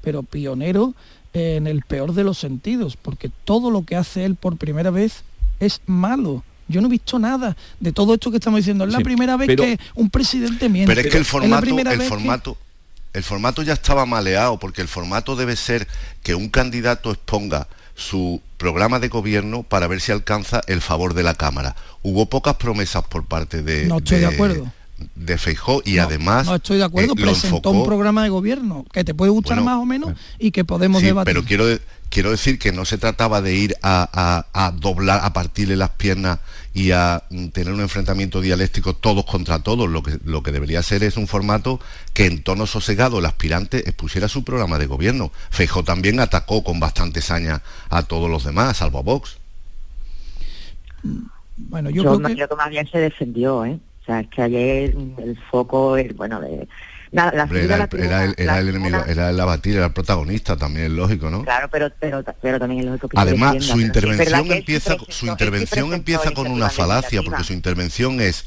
[0.00, 0.94] pero pionero
[1.34, 5.22] en el peor de los sentidos, porque todo lo que hace él por primera vez
[5.60, 6.42] es malo.
[6.68, 8.86] Yo no he visto nada de todo esto que estamos diciendo.
[8.86, 10.90] Es la primera vez que un presidente miente.
[10.94, 12.56] Pero es que el formato, el formato,
[13.12, 15.86] el formato ya estaba maleado, porque el formato debe ser
[16.22, 21.22] que un candidato exponga su programa de gobierno para ver si alcanza el favor de
[21.22, 21.76] la Cámara.
[22.00, 23.84] Hubo pocas promesas por parte de...
[23.84, 24.72] No estoy de, acuerdo.
[25.14, 26.46] De Feijó y además...
[26.46, 29.78] No estoy de acuerdo, eh, presentó un programa de gobierno que te puede gustar más
[29.78, 31.32] o menos y que podemos debatir.
[31.32, 31.64] Pero quiero,
[32.12, 34.44] quiero decir que no se trataba de ir a,
[34.76, 36.38] doblar, a partirle las piernas
[36.74, 39.88] y a mm, tener un enfrentamiento dialéctico todos contra todos.
[39.88, 41.80] Lo que, lo que debería ser es un formato
[42.12, 45.32] que en tono sosegado el aspirante expusiera su programa de gobierno.
[45.50, 49.38] Feijó también atacó con bastante saña a todos los demás, salvo a Vox.
[51.56, 52.56] Bueno, yo, creo, que...
[52.56, 53.78] más bien se defendió, ¿eh?
[54.02, 56.68] O sea, es que ayer el foco, bueno, de
[57.12, 61.44] era, el, enemigo, era el abatir, era el protagonista, también es lógico, ¿no?
[61.44, 66.30] Claro, pero, pero, pero también es lógico que Además, su intervención empieza, su intervención empieza
[66.30, 68.46] con una falacia, porque su intervención es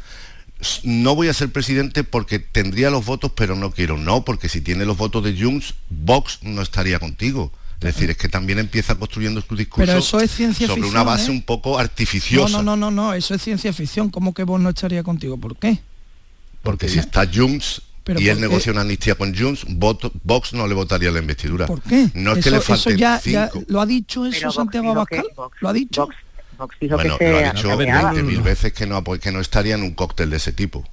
[0.83, 3.97] no voy a ser presidente porque tendría los votos, pero no quiero.
[3.97, 7.51] No, porque si tiene los votos de Junts, Vox no estaría contigo.
[7.79, 11.03] Es decir, es que también empieza construyendo su discurso Pero eso es ciencia sobre una
[11.03, 11.31] base ¿eh?
[11.31, 12.57] un poco artificiosa.
[12.57, 14.09] No, no, no, no, no, eso es ciencia ficción.
[14.09, 15.37] ¿Cómo que Vox no estaría contigo?
[15.37, 15.79] ¿Por qué?
[16.63, 17.81] Porque si está Junts
[18.17, 21.67] y él negocia una amnistía con Junts, Vox no le votaría la investidura.
[21.67, 22.09] ¿Por qué?
[22.13, 23.21] No es que le falten ya,
[23.67, 25.25] lo ha dicho eso Santiago Abascal,
[25.59, 26.07] lo ha dicho.
[26.57, 29.83] Vox, dijo bueno, que lo ha dicho 20.000 veces que no, que no estaría en
[29.83, 30.87] un cóctel de ese tipo.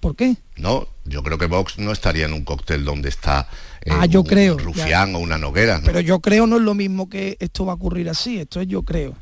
[0.00, 0.36] ¿Por qué?
[0.56, 3.48] No, yo creo que Vox no estaría en un cóctel donde está
[3.88, 5.80] ah, yo creo, un rufián o una noguera.
[5.84, 8.68] Pero yo creo no es lo mismo que esto va a ocurrir así, esto es
[8.68, 9.16] yo creo.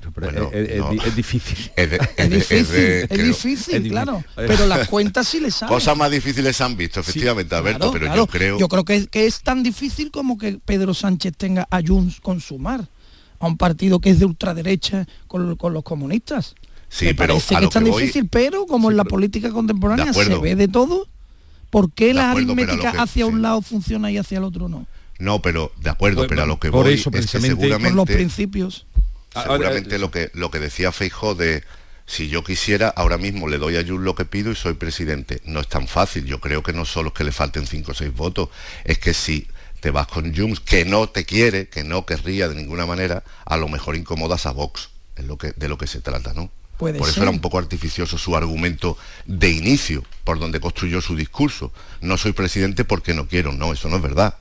[0.52, 1.70] es, difícil.
[1.76, 4.22] Es, difícil, es difícil, claro.
[4.34, 5.74] Pero las cuentas sí les saben.
[5.74, 8.58] Cosas más difíciles se han visto, efectivamente, Alberto, pero yo creo...
[8.58, 12.40] Yo creo que, que, es tan difícil como que Pedro Sánchez tenga a Junts con
[12.40, 12.88] sumar
[13.38, 16.54] a un partido que es de ultraderecha con, con los comunistas.
[16.88, 20.56] Sí, pero parece que es tan difícil, pero como en la política contemporánea se ve
[20.56, 21.06] de todo,
[21.70, 24.86] ¿por qué la aritmética hacia un lado funciona y hacia el otro no?
[25.18, 28.86] No, pero de acuerdo, pero a lo que voy eso, es que seguramente los principios.
[29.32, 31.64] Seguramente lo que lo que decía Feijó de
[32.06, 35.42] si yo quisiera, ahora mismo le doy a Jun lo que pido y soy presidente.
[35.44, 36.24] No es tan fácil.
[36.24, 38.48] Yo creo que no solo es que le falten cinco o seis votos,
[38.84, 39.46] es que si
[39.80, 43.56] te vas con Junts, que no te quiere, que no querría de ninguna manera, a
[43.58, 44.88] lo mejor incomodas a Vox.
[45.16, 46.50] Es lo que, de lo que se trata, ¿no?
[46.78, 51.72] Por eso era un poco artificioso su argumento de inicio, por donde construyó su discurso.
[52.00, 54.36] No soy presidente porque no quiero, no, eso no es verdad.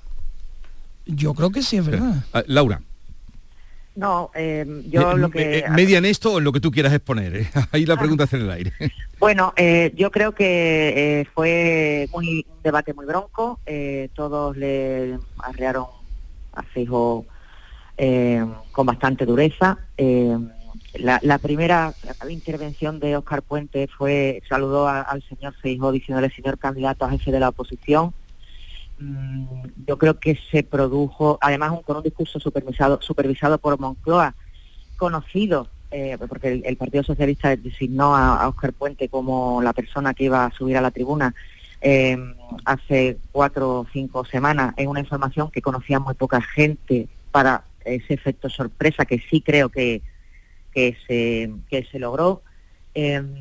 [1.05, 2.23] Yo creo que sí es verdad.
[2.33, 2.81] Ah, Laura.
[3.95, 5.65] No, eh, yo lo que...
[5.71, 7.35] media en esto o en lo que tú quieras exponer.
[7.35, 7.49] ¿eh?
[7.71, 7.97] Ahí la ah.
[7.97, 8.73] pregunta está en el aire.
[9.19, 13.59] Bueno, eh, yo creo que fue muy, un debate muy bronco.
[14.13, 15.88] todos le arrearon
[16.53, 17.25] a Fijo
[18.71, 19.79] con bastante dureza
[20.93, 21.93] la, primera
[22.29, 27.39] intervención de Óscar Puente fue, saludó al señor Seijo diciéndole señor candidato a jefe de
[27.39, 28.13] la oposición.
[28.99, 29.45] Mm,
[29.85, 34.33] yo creo que se produjo, además con un discurso supervisado, supervisado por Moncloa,
[34.97, 40.45] conocido, eh, porque el, Partido Socialista designó a, Óscar Puente como la persona que iba
[40.45, 41.35] a subir a la tribuna
[41.81, 42.17] eh,
[42.65, 48.15] hace cuatro o cinco semanas, en una información que conocía muy poca gente para ese
[48.15, 50.01] efecto sorpresa que sí creo que
[50.78, 52.43] que se, que se logró.
[52.93, 53.34] Em,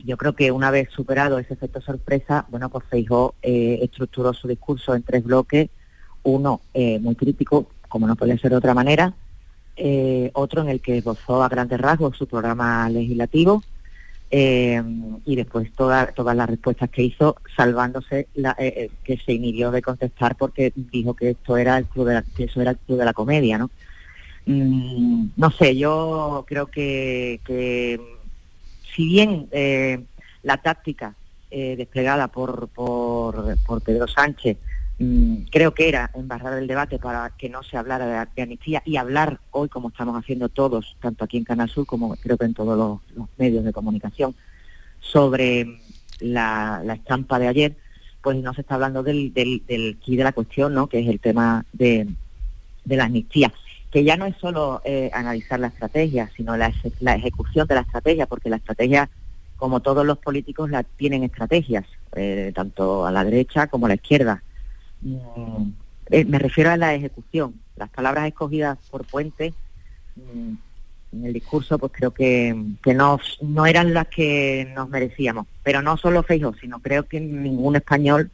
[0.00, 4.48] yo creo que una vez superado ese efecto sorpresa, bueno, pues Feijó eh, estructuró su
[4.48, 5.70] discurso en tres bloques,
[6.24, 9.14] uno eh, muy crítico, como no puede ser de otra manera,
[9.76, 13.62] eh, otro en el que esbozó a grandes rasgos su programa legislativo
[14.28, 20.34] em, y después todas las respuestas que hizo, salvándose la, que se inhibió de contestar
[20.34, 23.12] porque dijo que esto era el club de que eso era el club de la
[23.12, 23.70] comedia, ¿no?
[24.46, 27.40] Mm, no sé, yo creo que,
[28.94, 30.02] si bien eh,
[30.42, 31.14] la táctica
[31.50, 34.58] eh, desplegada por, por, Pedro Sánchez
[34.98, 38.96] mm, creo que era embarrar el debate para que no se hablara de, amnistía y
[38.96, 42.54] hablar hoy como estamos haciendo todos, tanto aquí en Canal Sur como creo que en
[42.54, 42.76] todos
[43.16, 44.34] los, medios de comunicación,
[45.00, 45.78] sobre
[46.20, 47.76] la, estampa de ayer,
[48.22, 50.88] pues no se está hablando del, del, del de la cuestión, ¿no?
[50.88, 52.08] que es el tema de,
[52.84, 53.52] de la amnistía
[53.92, 56.72] que ya no es solo eh, analizar la estrategia, sino la,
[57.14, 59.10] ejecución de la estrategia, porque la estrategia,
[59.56, 61.84] como todos los políticos, la tienen estrategias,
[62.16, 64.42] eh, tanto a la derecha como a la izquierda.
[65.02, 65.68] Mm,
[66.06, 67.54] eh, me refiero a la ejecución.
[67.76, 69.52] Las palabras escogidas por Puente
[70.16, 70.54] mm,
[71.12, 75.46] en el discurso, pues creo que, que no, no eran las que nos merecíamos.
[75.62, 78.30] Pero no solo Feijóo, sino creo que ningún español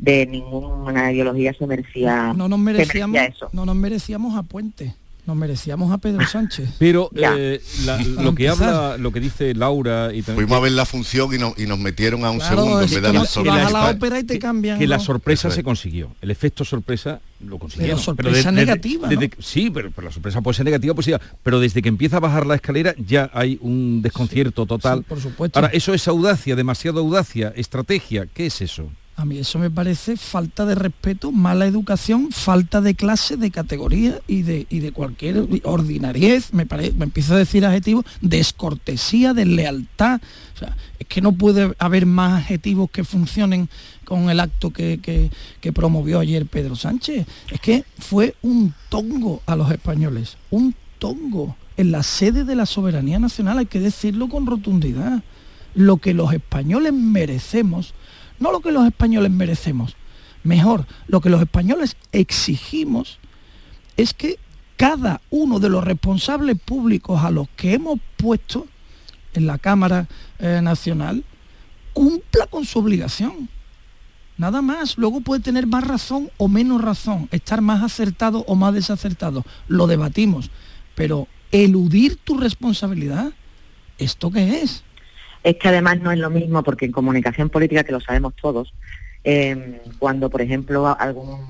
[0.00, 3.50] de ninguna ideología se merecía, no, nos merecíamos, eso.
[3.52, 4.94] No nos merecíamos a Puente
[5.26, 6.68] nos merecíamos a Pedro Sánchez.
[6.78, 7.60] Pero eh,
[8.18, 11.62] lo que habla, lo que dice Laura y también, Fuimos a ver la función y,
[11.62, 13.70] y nos metieron a un segundo la sorpresa.
[13.70, 14.78] la ópera y te cambian.
[14.78, 16.10] Que la sorpresa se consiguió.
[16.20, 17.96] El efecto sorpresa lo consiguieron.
[17.96, 19.08] Pero sorpresa negativa.
[19.38, 21.10] sí, pero, la sorpresa puede ser negativa, pues
[21.42, 25.04] pero desde que empieza a bajar la escalera ya hay un desconcierto total.
[25.04, 25.58] por supuesto.
[25.58, 28.90] Ahora, eso es audacia, demasiada audacia, estrategia, ¿qué es eso?
[29.20, 34.18] A mí eso me parece falta de respeto, mala educación, falta de clase, de categoría
[34.26, 40.22] y de, y de cualquier ordinariez, me, parece, me empiezo a decir adjetivos, descortesía, deslealtad.
[40.54, 43.68] O sea, es que no puede haber más adjetivos que funcionen
[44.06, 47.26] con el acto que, que, que promovió ayer Pedro Sánchez.
[47.50, 52.64] Es que fue un tongo a los españoles, un tongo en la sede de la
[52.64, 55.22] soberanía nacional, hay que decirlo con rotundidad.
[55.74, 57.92] Lo que los españoles merecemos
[58.40, 59.94] no lo que los españoles merecemos,
[60.42, 63.18] mejor, lo que los españoles exigimos
[63.96, 64.38] es que
[64.76, 68.66] cada uno de los responsables públicos a los que hemos puesto
[69.34, 71.22] en la Cámara eh, Nacional
[71.92, 73.48] cumpla con su obligación.
[74.38, 78.72] Nada más, luego puede tener más razón o menos razón, estar más acertado o más
[78.72, 80.50] desacertado, lo debatimos,
[80.94, 83.32] pero eludir tu responsabilidad,
[83.98, 84.82] ¿esto qué es?
[85.42, 88.72] Es que además no es lo mismo porque en comunicación política, que lo sabemos todos,
[89.22, 91.46] eh, cuando por ejemplo algún,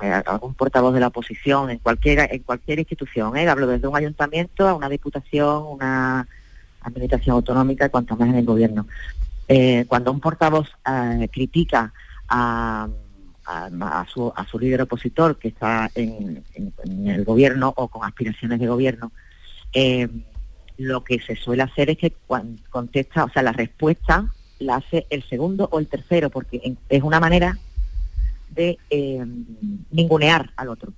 [0.00, 3.48] algún portavoz de la oposición en cualquier, en cualquier institución, ¿eh?
[3.48, 6.28] hablo desde un ayuntamiento a una diputación, una
[6.80, 8.86] administración autonómica, cuanto más en el gobierno,
[9.48, 10.68] eh, cuando un portavoz
[11.32, 11.92] critica
[12.28, 12.88] a,
[14.06, 16.44] su, a su líder opositor que está en,
[17.06, 19.10] el gobierno o con aspiraciones de gobierno,
[20.78, 25.06] lo que se suele hacer es que cuando contesta, o sea, la respuesta la hace
[25.10, 27.58] el segundo o el tercero, porque es una manera
[28.50, 29.24] de eh,
[29.90, 30.92] ningunear al otro.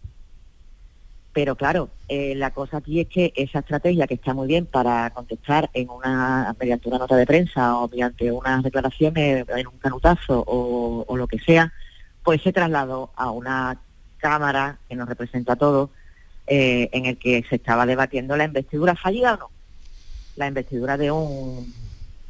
[1.32, 5.10] Pero claro, eh, la cosa aquí es que esa estrategia que está muy bien para
[5.10, 10.44] contestar en una mediante una nota de prensa o mediante unas declaraciones en un canutazo
[10.46, 11.72] o, lo que sea,
[12.22, 13.80] pues se trasladó a una
[14.18, 15.90] cámara que nos representa a todos,
[16.46, 19.59] eh, en el que se estaba debatiendo la investidura fallida o no
[20.40, 21.72] la investidura de un,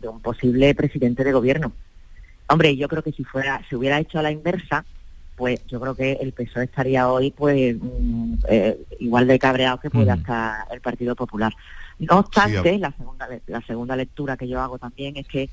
[0.01, 1.73] de un posible presidente de gobierno.
[2.49, 4.85] Hombre, yo creo que si fuera, si hubiera hecho a la inversa,
[5.37, 9.89] pues yo creo que el PSOE estaría hoy pues mm, eh, igual de cabreado que
[9.89, 11.55] puede estar el Partido Popular.
[11.99, 15.49] No obstante, la segunda la segunda lectura que yo hago también es que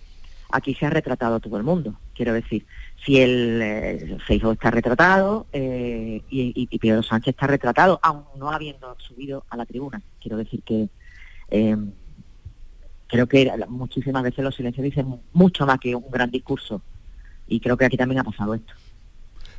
[0.49, 1.93] aquí se ha retratado todo el mundo.
[2.15, 2.65] Quiero decir,
[3.05, 8.95] si el eh, está retratado eh, y, y, Pedro Sánchez está retratado, aún no habiendo
[8.99, 10.01] subido a la tribuna.
[10.19, 10.89] Quiero decir que
[11.49, 11.77] eh,
[13.07, 16.81] creo que muchísimas veces los silencios dicen mucho más que un gran discurso.
[17.47, 18.73] Y creo que aquí también ha pasado esto.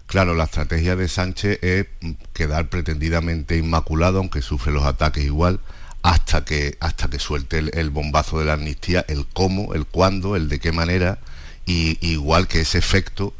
[0.06, 1.86] Claro, la estrategia de Sánchez es
[2.32, 5.60] quedar pretendidamente inmaculado, aunque sufre los ataques igual,
[6.02, 10.48] hasta que, hasta que suelte el, bombazo de la amnistía, el cómo, el cuándo, el
[10.48, 11.18] de qué manera,
[11.66, 13.34] y igual que ese efecto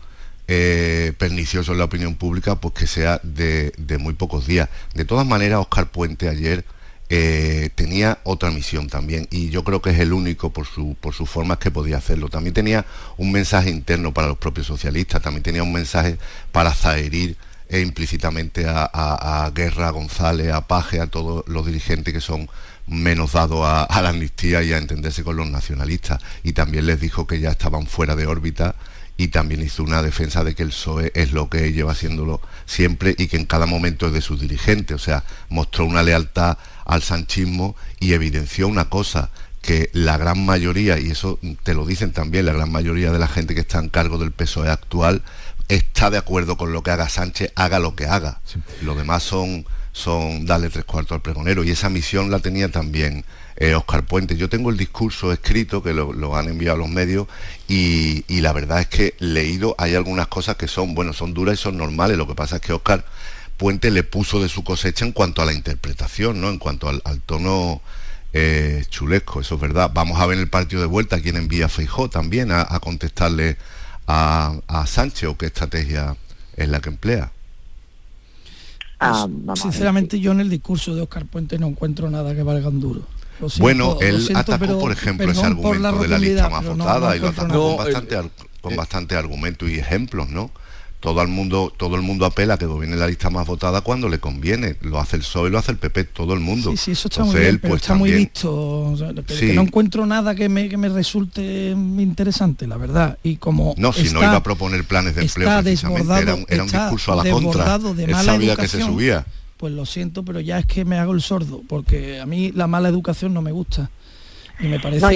[0.46, 4.68] eh, pernicioso en la opinión pública, pues que sea de, de muy pocos días.
[4.94, 6.64] De todas maneras, Oscar Puente ayer
[7.10, 11.14] eh, tenía otra misión también y yo creo que es el único por, su, por
[11.14, 12.28] sus formas que podía hacerlo.
[12.28, 12.84] También tenía
[13.16, 16.18] un mensaje interno para los propios socialistas, también tenía un mensaje
[16.52, 17.36] para zaherir
[17.68, 22.48] e implícitamente a, Guerra, a González, a Paje, a todos los dirigentes que son
[22.86, 26.20] menos dados a, a, la amnistía y a entenderse con los nacionalistas.
[26.42, 28.74] Y también les dijo que ya estaban fuera de órbita
[29.18, 33.16] y también hizo una defensa de que el PSOE es lo que lleva haciéndolo siempre
[33.18, 34.94] y que en cada momento es de sus dirigentes.
[34.94, 36.56] O sea, mostró una lealtad
[36.86, 42.12] al sanchismo y evidenció una cosa, que la gran mayoría, y eso te lo dicen
[42.12, 45.22] también, la gran mayoría de la gente que está en cargo del PSOE actual,
[45.66, 48.40] está de acuerdo con lo que haga Sánchez, haga lo que haga.
[48.82, 51.64] Lo demás son, son darle tres cuartos al pregonero.
[51.64, 53.24] Y esa misión la tenía también
[53.76, 54.36] Oscar eh, Puente.
[54.36, 57.26] Yo tengo el discurso escrito que lo, han enviado los medios
[57.66, 61.58] y, y, la verdad es que leído hay algunas cosas que son, bueno, son duras
[61.58, 62.16] y son normales.
[62.16, 63.04] Lo que pasa es que Oscar
[63.58, 66.48] Puente le puso de su cosecha en cuanto a la interpretación, ¿no?
[66.48, 67.82] En cuanto al, tono
[68.32, 69.90] eh, chulesco, eso es verdad.
[69.92, 73.56] Vamos a ver el partido de vuelta quien envía Feijó también a, contestarle
[74.06, 76.16] a, Sánchez o qué estrategia
[76.56, 77.32] es la que emplea.
[79.00, 82.80] Ah, sinceramente yo en el discurso de Oscar Puente no encuentro nada que valga un
[82.80, 83.17] duro.
[83.58, 87.76] Bueno, él atacó, por ejemplo, ese argumento de la lista más votada y lo atacó
[87.76, 88.30] con bastante,
[88.60, 90.50] con bastante argumento y ejemplos, ¿no?
[91.00, 94.08] todo el mundo todo el mundo apela a que viene la lista más votada cuando
[94.08, 94.76] le conviene.
[94.80, 96.70] Lo hace el PSOE lo hace el PP todo el mundo.
[96.72, 98.94] Sí sí eso está muy bien pero pues, está muy visto
[99.54, 103.18] no encuentro nada que me, que me resulte interesante la verdad.
[103.22, 106.64] Y como no si no iba a proponer planes de empleo precisamente era un, era
[106.64, 107.78] un discurso a la contra.
[107.78, 109.24] de mala que se subía
[109.58, 112.66] pues lo siento pero ya es que me hago el sordo porque a mí la
[112.66, 113.90] mala educación no me gusta
[114.60, 115.06] y me parece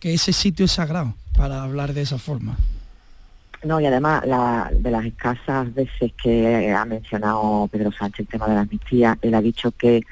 [0.00, 2.56] que ese sitio es sagrado para hablar de esa forma
[3.64, 8.54] no, y además de las escasas veces que ha mencionado Pedro Sánchez el tema de
[8.54, 10.02] la amnistía, él ha dicho que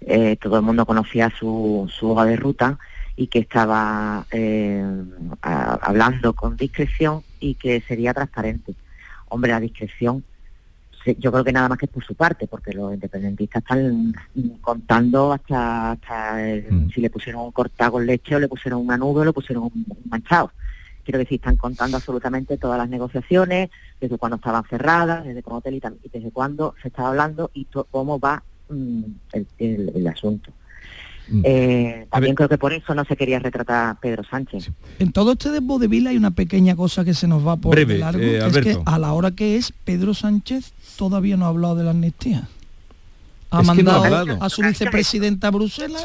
[0.00, 2.78] eh, todo el mundo conocía su, su hoja de ruta
[3.16, 4.84] y que estaba eh,
[5.40, 8.74] hablando con discreción y que sería transparente.
[9.28, 10.24] Hombre, la discreción,
[11.18, 14.14] yo creo que nada más que por su parte, porque los independentistas están
[14.60, 15.96] contando hasta,
[16.70, 16.90] mm.
[16.90, 19.64] si le pusieron un cortado con leche o le pusieron una nube o le pusieron
[19.64, 20.52] un, manchado.
[21.04, 25.80] Quiero decir, están contando absolutamente todas las negociaciones, desde cuándo estaban cerradas, desde cuándo y
[26.12, 29.02] desde cuándo se estaba hablando y cómo va mm,
[29.58, 30.52] el asunto.
[31.28, 31.40] Mm.
[31.44, 34.70] Eh, también creo que por eso no se quería retratar a Pedro Sánchez.
[34.98, 38.22] En todo este desbodevil hay una pequeña cosa que se nos va por Breve, largo,
[38.22, 41.84] eh, es que a la hora que es, Pedro Sánchez todavía no ha hablado de
[41.84, 42.48] la amnistía.
[43.50, 46.02] Ha mandado a su vicepresidenta a Bruselas,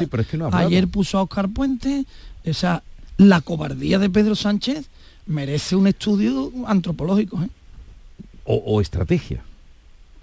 [0.52, 2.04] ayer puso a Oscar Puente,
[2.44, 2.82] o sea,
[3.16, 4.88] la cobardía de Pedro Sánchez
[5.26, 7.42] merece un estudio antropológico.
[7.42, 7.48] ¿eh?
[8.44, 9.42] o estrategia.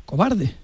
[0.06, 0.56] Cobarde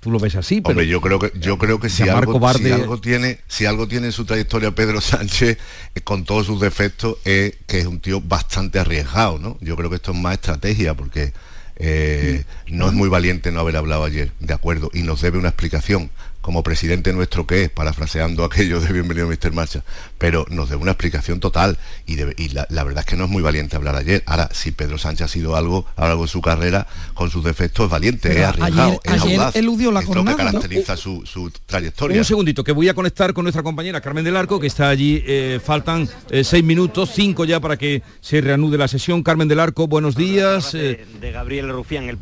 [0.00, 0.70] tú lo ves así, pero...
[0.70, 4.12] Hombre, yo creo que, yo creo que si, algo, algo, tiene, si algo tiene en
[4.12, 5.58] su trayectoria Pedro Sánchez,
[5.94, 9.58] eh, con todos sus defectos, es que es un tío bastante arriesgado, ¿no?
[9.60, 11.32] Yo creo que esto es más estrategia, porque
[11.76, 15.48] eh, no es muy valiente no haber hablado ayer, de acuerdo, y nos debe una
[15.48, 16.10] explicación
[16.42, 19.52] como presidente nuestro que es, parafraseando aquello de bienvenido Mr.
[19.52, 19.82] Marcha,
[20.18, 22.16] pero nos debe una explicación total y,
[22.50, 24.22] la, verdad es que no es muy valiente hablar ayer.
[24.26, 27.44] Ahora, si Pedro Sánchez ha sido algo a lo largo de su carrera, con sus
[27.44, 32.18] defectos es valiente, es arriesgado, es audaz, eludió la es lo que caracteriza su, trayectoria.
[32.18, 35.22] Un segundito, que voy a conectar con nuestra compañera Carmen del Arco, que está allí,
[35.26, 39.22] eh, faltan eh, seis minutos, cinco ya para que se reanude la sesión.
[39.22, 40.72] Carmen del Arco, buenos días.
[40.72, 42.08] De, de Gabriel Rufián.
[42.08, 42.18] El...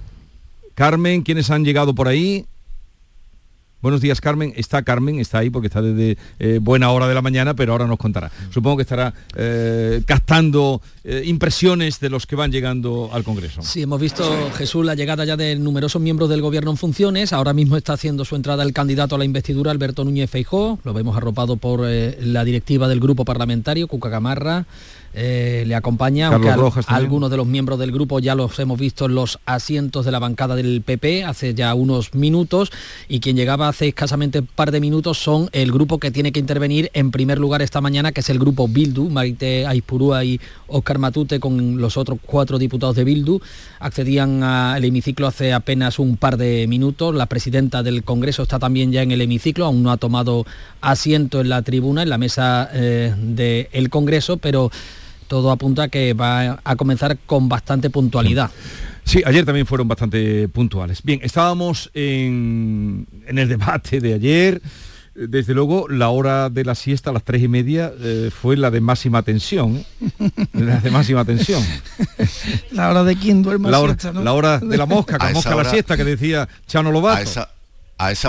[0.75, 2.47] Carmen, ¿quiénes han llegado por ahí?
[3.83, 4.53] Buenos días, Carmen.
[4.57, 7.87] Está Carmen, está ahí porque está desde eh, buena hora de la mañana, pero ahora
[7.87, 8.31] nos contará.
[8.51, 13.63] Supongo que estará eh, captando eh, impresiones de los que van llegando al Congreso.
[13.63, 17.33] Sí, hemos visto, Jesús, la llegada ya de numerosos miembros del Gobierno en funciones.
[17.33, 20.79] Ahora mismo está haciendo su entrada el candidato a la investidura, Alberto Núñez Feijó.
[20.85, 24.67] Lo vemos arropado por la directiva del grupo parlamentario, Cuca Gamarra.
[25.13, 26.55] Eh, le acompaña, aunque
[26.87, 30.21] algunos de los miembros del grupo ya los hemos visto en los asientos de la
[30.21, 32.71] bancada del PP hace ya unos minutos
[33.09, 36.39] y quien llegaba hace escasamente un par de minutos son el grupo que tiene que
[36.39, 40.99] intervenir en primer lugar esta mañana, que es el grupo Bildu, Marite Aispurúa y Óscar
[40.99, 43.41] Matute con los otros cuatro diputados de Bildu,
[43.81, 48.93] accedían al hemiciclo hace apenas un par de minutos, la presidenta del Congreso está también
[48.93, 50.47] ya en el hemiciclo, aún no ha tomado
[50.81, 54.71] asiento en la tribuna, en la mesa eh, del Congreso, pero
[55.31, 58.51] todo apunta a que va a comenzar con bastante puntualidad.
[59.05, 61.05] Sí, ayer también fueron bastante puntuales.
[61.05, 64.61] Bien, estábamos en, el debate de ayer.
[65.15, 68.73] Desde luego, la hora de la siesta a las tres y media eh, fue la
[68.73, 69.77] de máxima tensión.
[69.77, 70.31] ¿eh?
[70.53, 71.63] La de máxima tensión.
[72.73, 75.65] La hora de quien duerme la hora, La hora de la mosca, que mosca la
[75.65, 77.49] siesta, que decía Chano Lobato a esa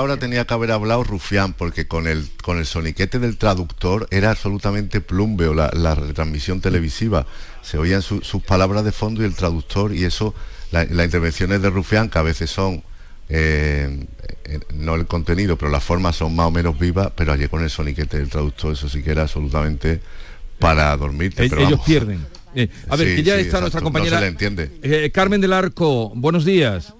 [0.01, 4.31] hora tenía que haber hablado Rufián, porque con el, con el soniquete del traductor era
[4.31, 7.25] absolutamente plumbeo la, la retransmisión televisiva.
[7.61, 10.35] Se oían sus palabras de fondo y el traductor, y eso,
[10.71, 12.83] las intervenciones de Rufián, que a veces son,
[13.29, 14.07] eh,
[14.43, 17.63] eh, no el contenido, pero las formas son más o menos vivas, pero ayer con
[17.63, 20.01] el soniquete del traductor, eso sí que era absolutamente
[20.59, 21.47] para dormirte.
[21.49, 22.25] pero ellos pierden.
[22.53, 24.19] Eh, a ver, que ya está nuestra compañera.
[24.19, 25.11] le entiende.
[25.13, 26.93] Carmen del Arco, buenos días.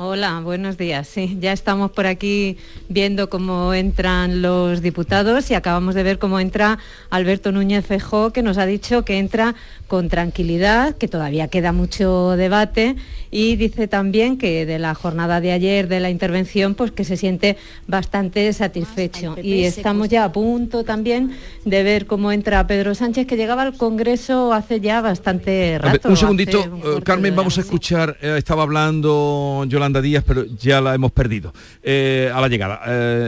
[0.00, 1.08] Hola, buenos días.
[1.08, 2.56] Sí, ya estamos por aquí
[2.88, 6.78] viendo cómo entran los diputados y acabamos de ver cómo entra
[7.10, 9.56] Alberto Núñez Fejó, que nos ha dicho que entra
[9.88, 12.94] con tranquilidad, que todavía queda mucho debate
[13.30, 17.16] y dice también que de la jornada de ayer de la intervención pues que se
[17.16, 23.26] siente bastante satisfecho y estamos ya a punto también de ver cómo entra Pedro Sánchez
[23.26, 26.08] que llegaba al Congreso hace ya bastante rato.
[26.08, 30.94] un segundito, eh, Carmen, vamos a escuchar, eh, estaba hablando Yolanda Díaz, pero ya la
[30.94, 32.80] hemos perdido eh, a la llegada.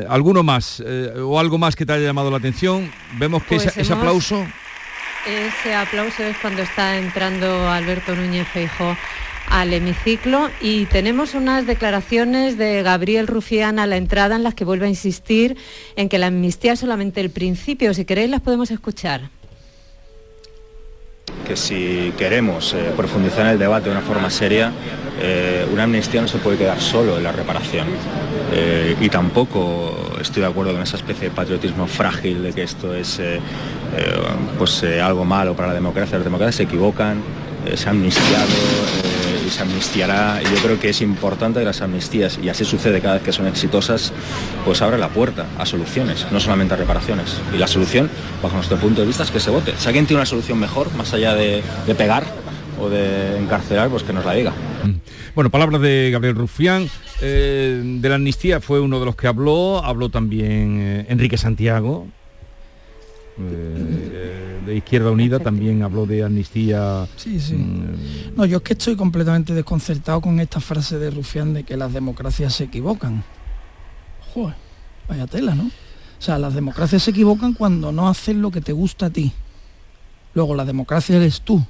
[0.08, 0.82] ¿Alguno más
[1.24, 2.90] o algo más que te haya llamado la atención?
[3.18, 4.44] Vemos que pues ese aplauso...
[5.26, 8.96] Ese aplauso es cuando está entrando Alberto Núñez Feijóo
[9.48, 14.64] al hemiciclo y tenemos unas declaraciones de Gabriel Rufián a la entrada en las que
[14.64, 15.56] vuelve a insistir
[15.96, 17.92] en que la amnistía es solamente el principio.
[17.92, 19.28] Si queréis las podemos escuchar.
[21.47, 24.72] Que si queremos eh, profundizar en el debate de una forma seria,
[25.20, 27.87] eh, una amnistía no se puede quedar solo en la reparación.
[28.53, 32.95] Eh, y tampoco estoy de acuerdo con esa especie de patriotismo frágil de que esto
[32.95, 33.20] es
[34.59, 36.18] pues, algo malo para la democracia.
[36.18, 37.22] Las democracias se equivocan,
[37.74, 38.47] se han amnistiado
[39.51, 40.40] se amnistiará.
[40.42, 43.46] Yo creo que es importante que las amnistías, y así sucede cada vez que son
[43.46, 44.12] exitosas,
[44.64, 47.40] pues abre la puerta a soluciones, no solamente a reparaciones.
[47.55, 48.11] Y la solución,
[48.42, 49.74] bajo nuestro punto de vista, es que se vote.
[49.78, 51.62] Si alguien tiene una solución mejor, más allá de,
[51.96, 52.24] pegar
[52.80, 54.53] o de encarcelar, pues que nos la diga.
[54.84, 54.94] Mm.
[55.34, 56.88] Bueno, palabras de Gabriel Rufián.
[57.22, 62.07] Eh, de la amnistía fue uno de los que habló, habló también eh, Enrique Santiago,
[63.51, 67.07] eh, de Izquierda Unida también habló de amnistía.
[67.16, 67.55] Sí, sí.
[67.55, 71.76] mm, No, yo es que estoy completamente desconcertado con esta frase de Rufián de que
[71.76, 73.24] las democracias se equivocan.
[74.34, 74.55] Joder,
[75.09, 75.64] vaya tela, ¿no?
[75.64, 79.32] O sea, las democracias se equivocan cuando no hacen lo que te gusta a ti.
[80.34, 81.64] Luego, la democracia eres tú.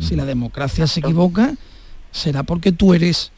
[0.00, 1.54] Si la democracia se equivoca,
[2.10, 3.30] será porque tú eres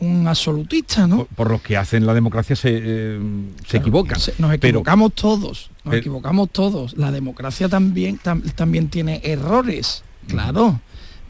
[0.00, 1.24] un absolutista, ¿no?
[1.36, 3.20] por los que hacen la democracia se, eh,
[3.66, 4.18] se equivocan.
[4.20, 6.96] Se- Nos pero- equivocamos todos, nos pero- equivocamos todos.
[6.96, 10.80] La democracia también, tam- también tiene errores, claro.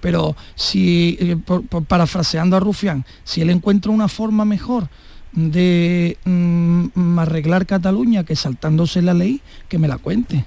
[0.00, 4.88] Pero si, eh, por- por- parafraseando a Rufián, si él encuentra una forma mejor
[5.32, 10.44] de mm, arreglar Cataluña que saltándose la ley, que me la cuente.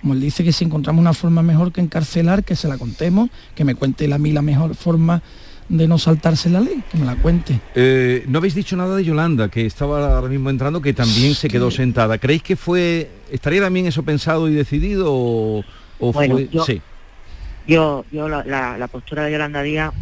[0.00, 3.30] Como él dice que si encontramos una forma mejor que encarcelar, que se la contemos,
[3.54, 5.22] que me cuente él a mí la mejor forma
[5.68, 7.58] de no saltarse la ley, que me la cuente.
[7.74, 11.48] Eh, no habéis dicho nada de Yolanda, que estaba ahora mismo entrando, que también se
[11.48, 12.18] quedó sentada.
[12.18, 15.64] ¿Creéis que fue, estaría también eso pensado y decidido o,
[15.98, 16.48] o Bueno, fue...
[16.48, 16.80] yo- Sí.
[17.66, 19.94] Yo, yo la, la- la postura de Yolanda Díaz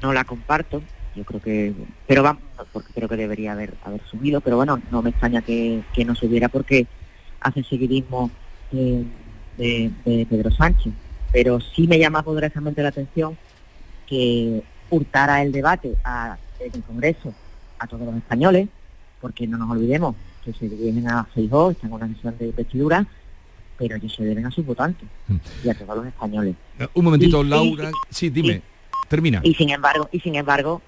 [0.00, 0.80] no la comparto,
[1.16, 1.72] yo creo que,
[2.06, 2.42] pero vamos,
[2.72, 6.14] porque creo que debería haber, haber subido, pero bueno, no me extraña que, que no
[6.14, 6.86] subiera porque
[7.40, 8.30] hace seguidismo
[8.70, 9.04] de,
[9.58, 10.92] de- de Pedro Sánchez.
[11.32, 13.36] Pero sí me llama poderosamente la atención
[14.14, 17.34] que hurtara el debate a, en el Congreso
[17.78, 18.68] a todos los españoles,
[19.20, 23.06] porque no nos olvidemos que se dirigen a Feijó, están en una sesión de investidura,
[23.76, 25.08] pero ellos se deben a sus votantes
[25.64, 26.54] y a todos los españoles.
[26.94, 27.90] Un momentito, Y- y- Laura.
[28.10, 28.62] Sí, dime.
[29.08, 29.40] Termina.
[29.42, 30.80] Y sin embargo, y sin embargo,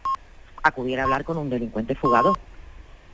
[0.63, 2.39] acudir a hablar con un delincuente fugado.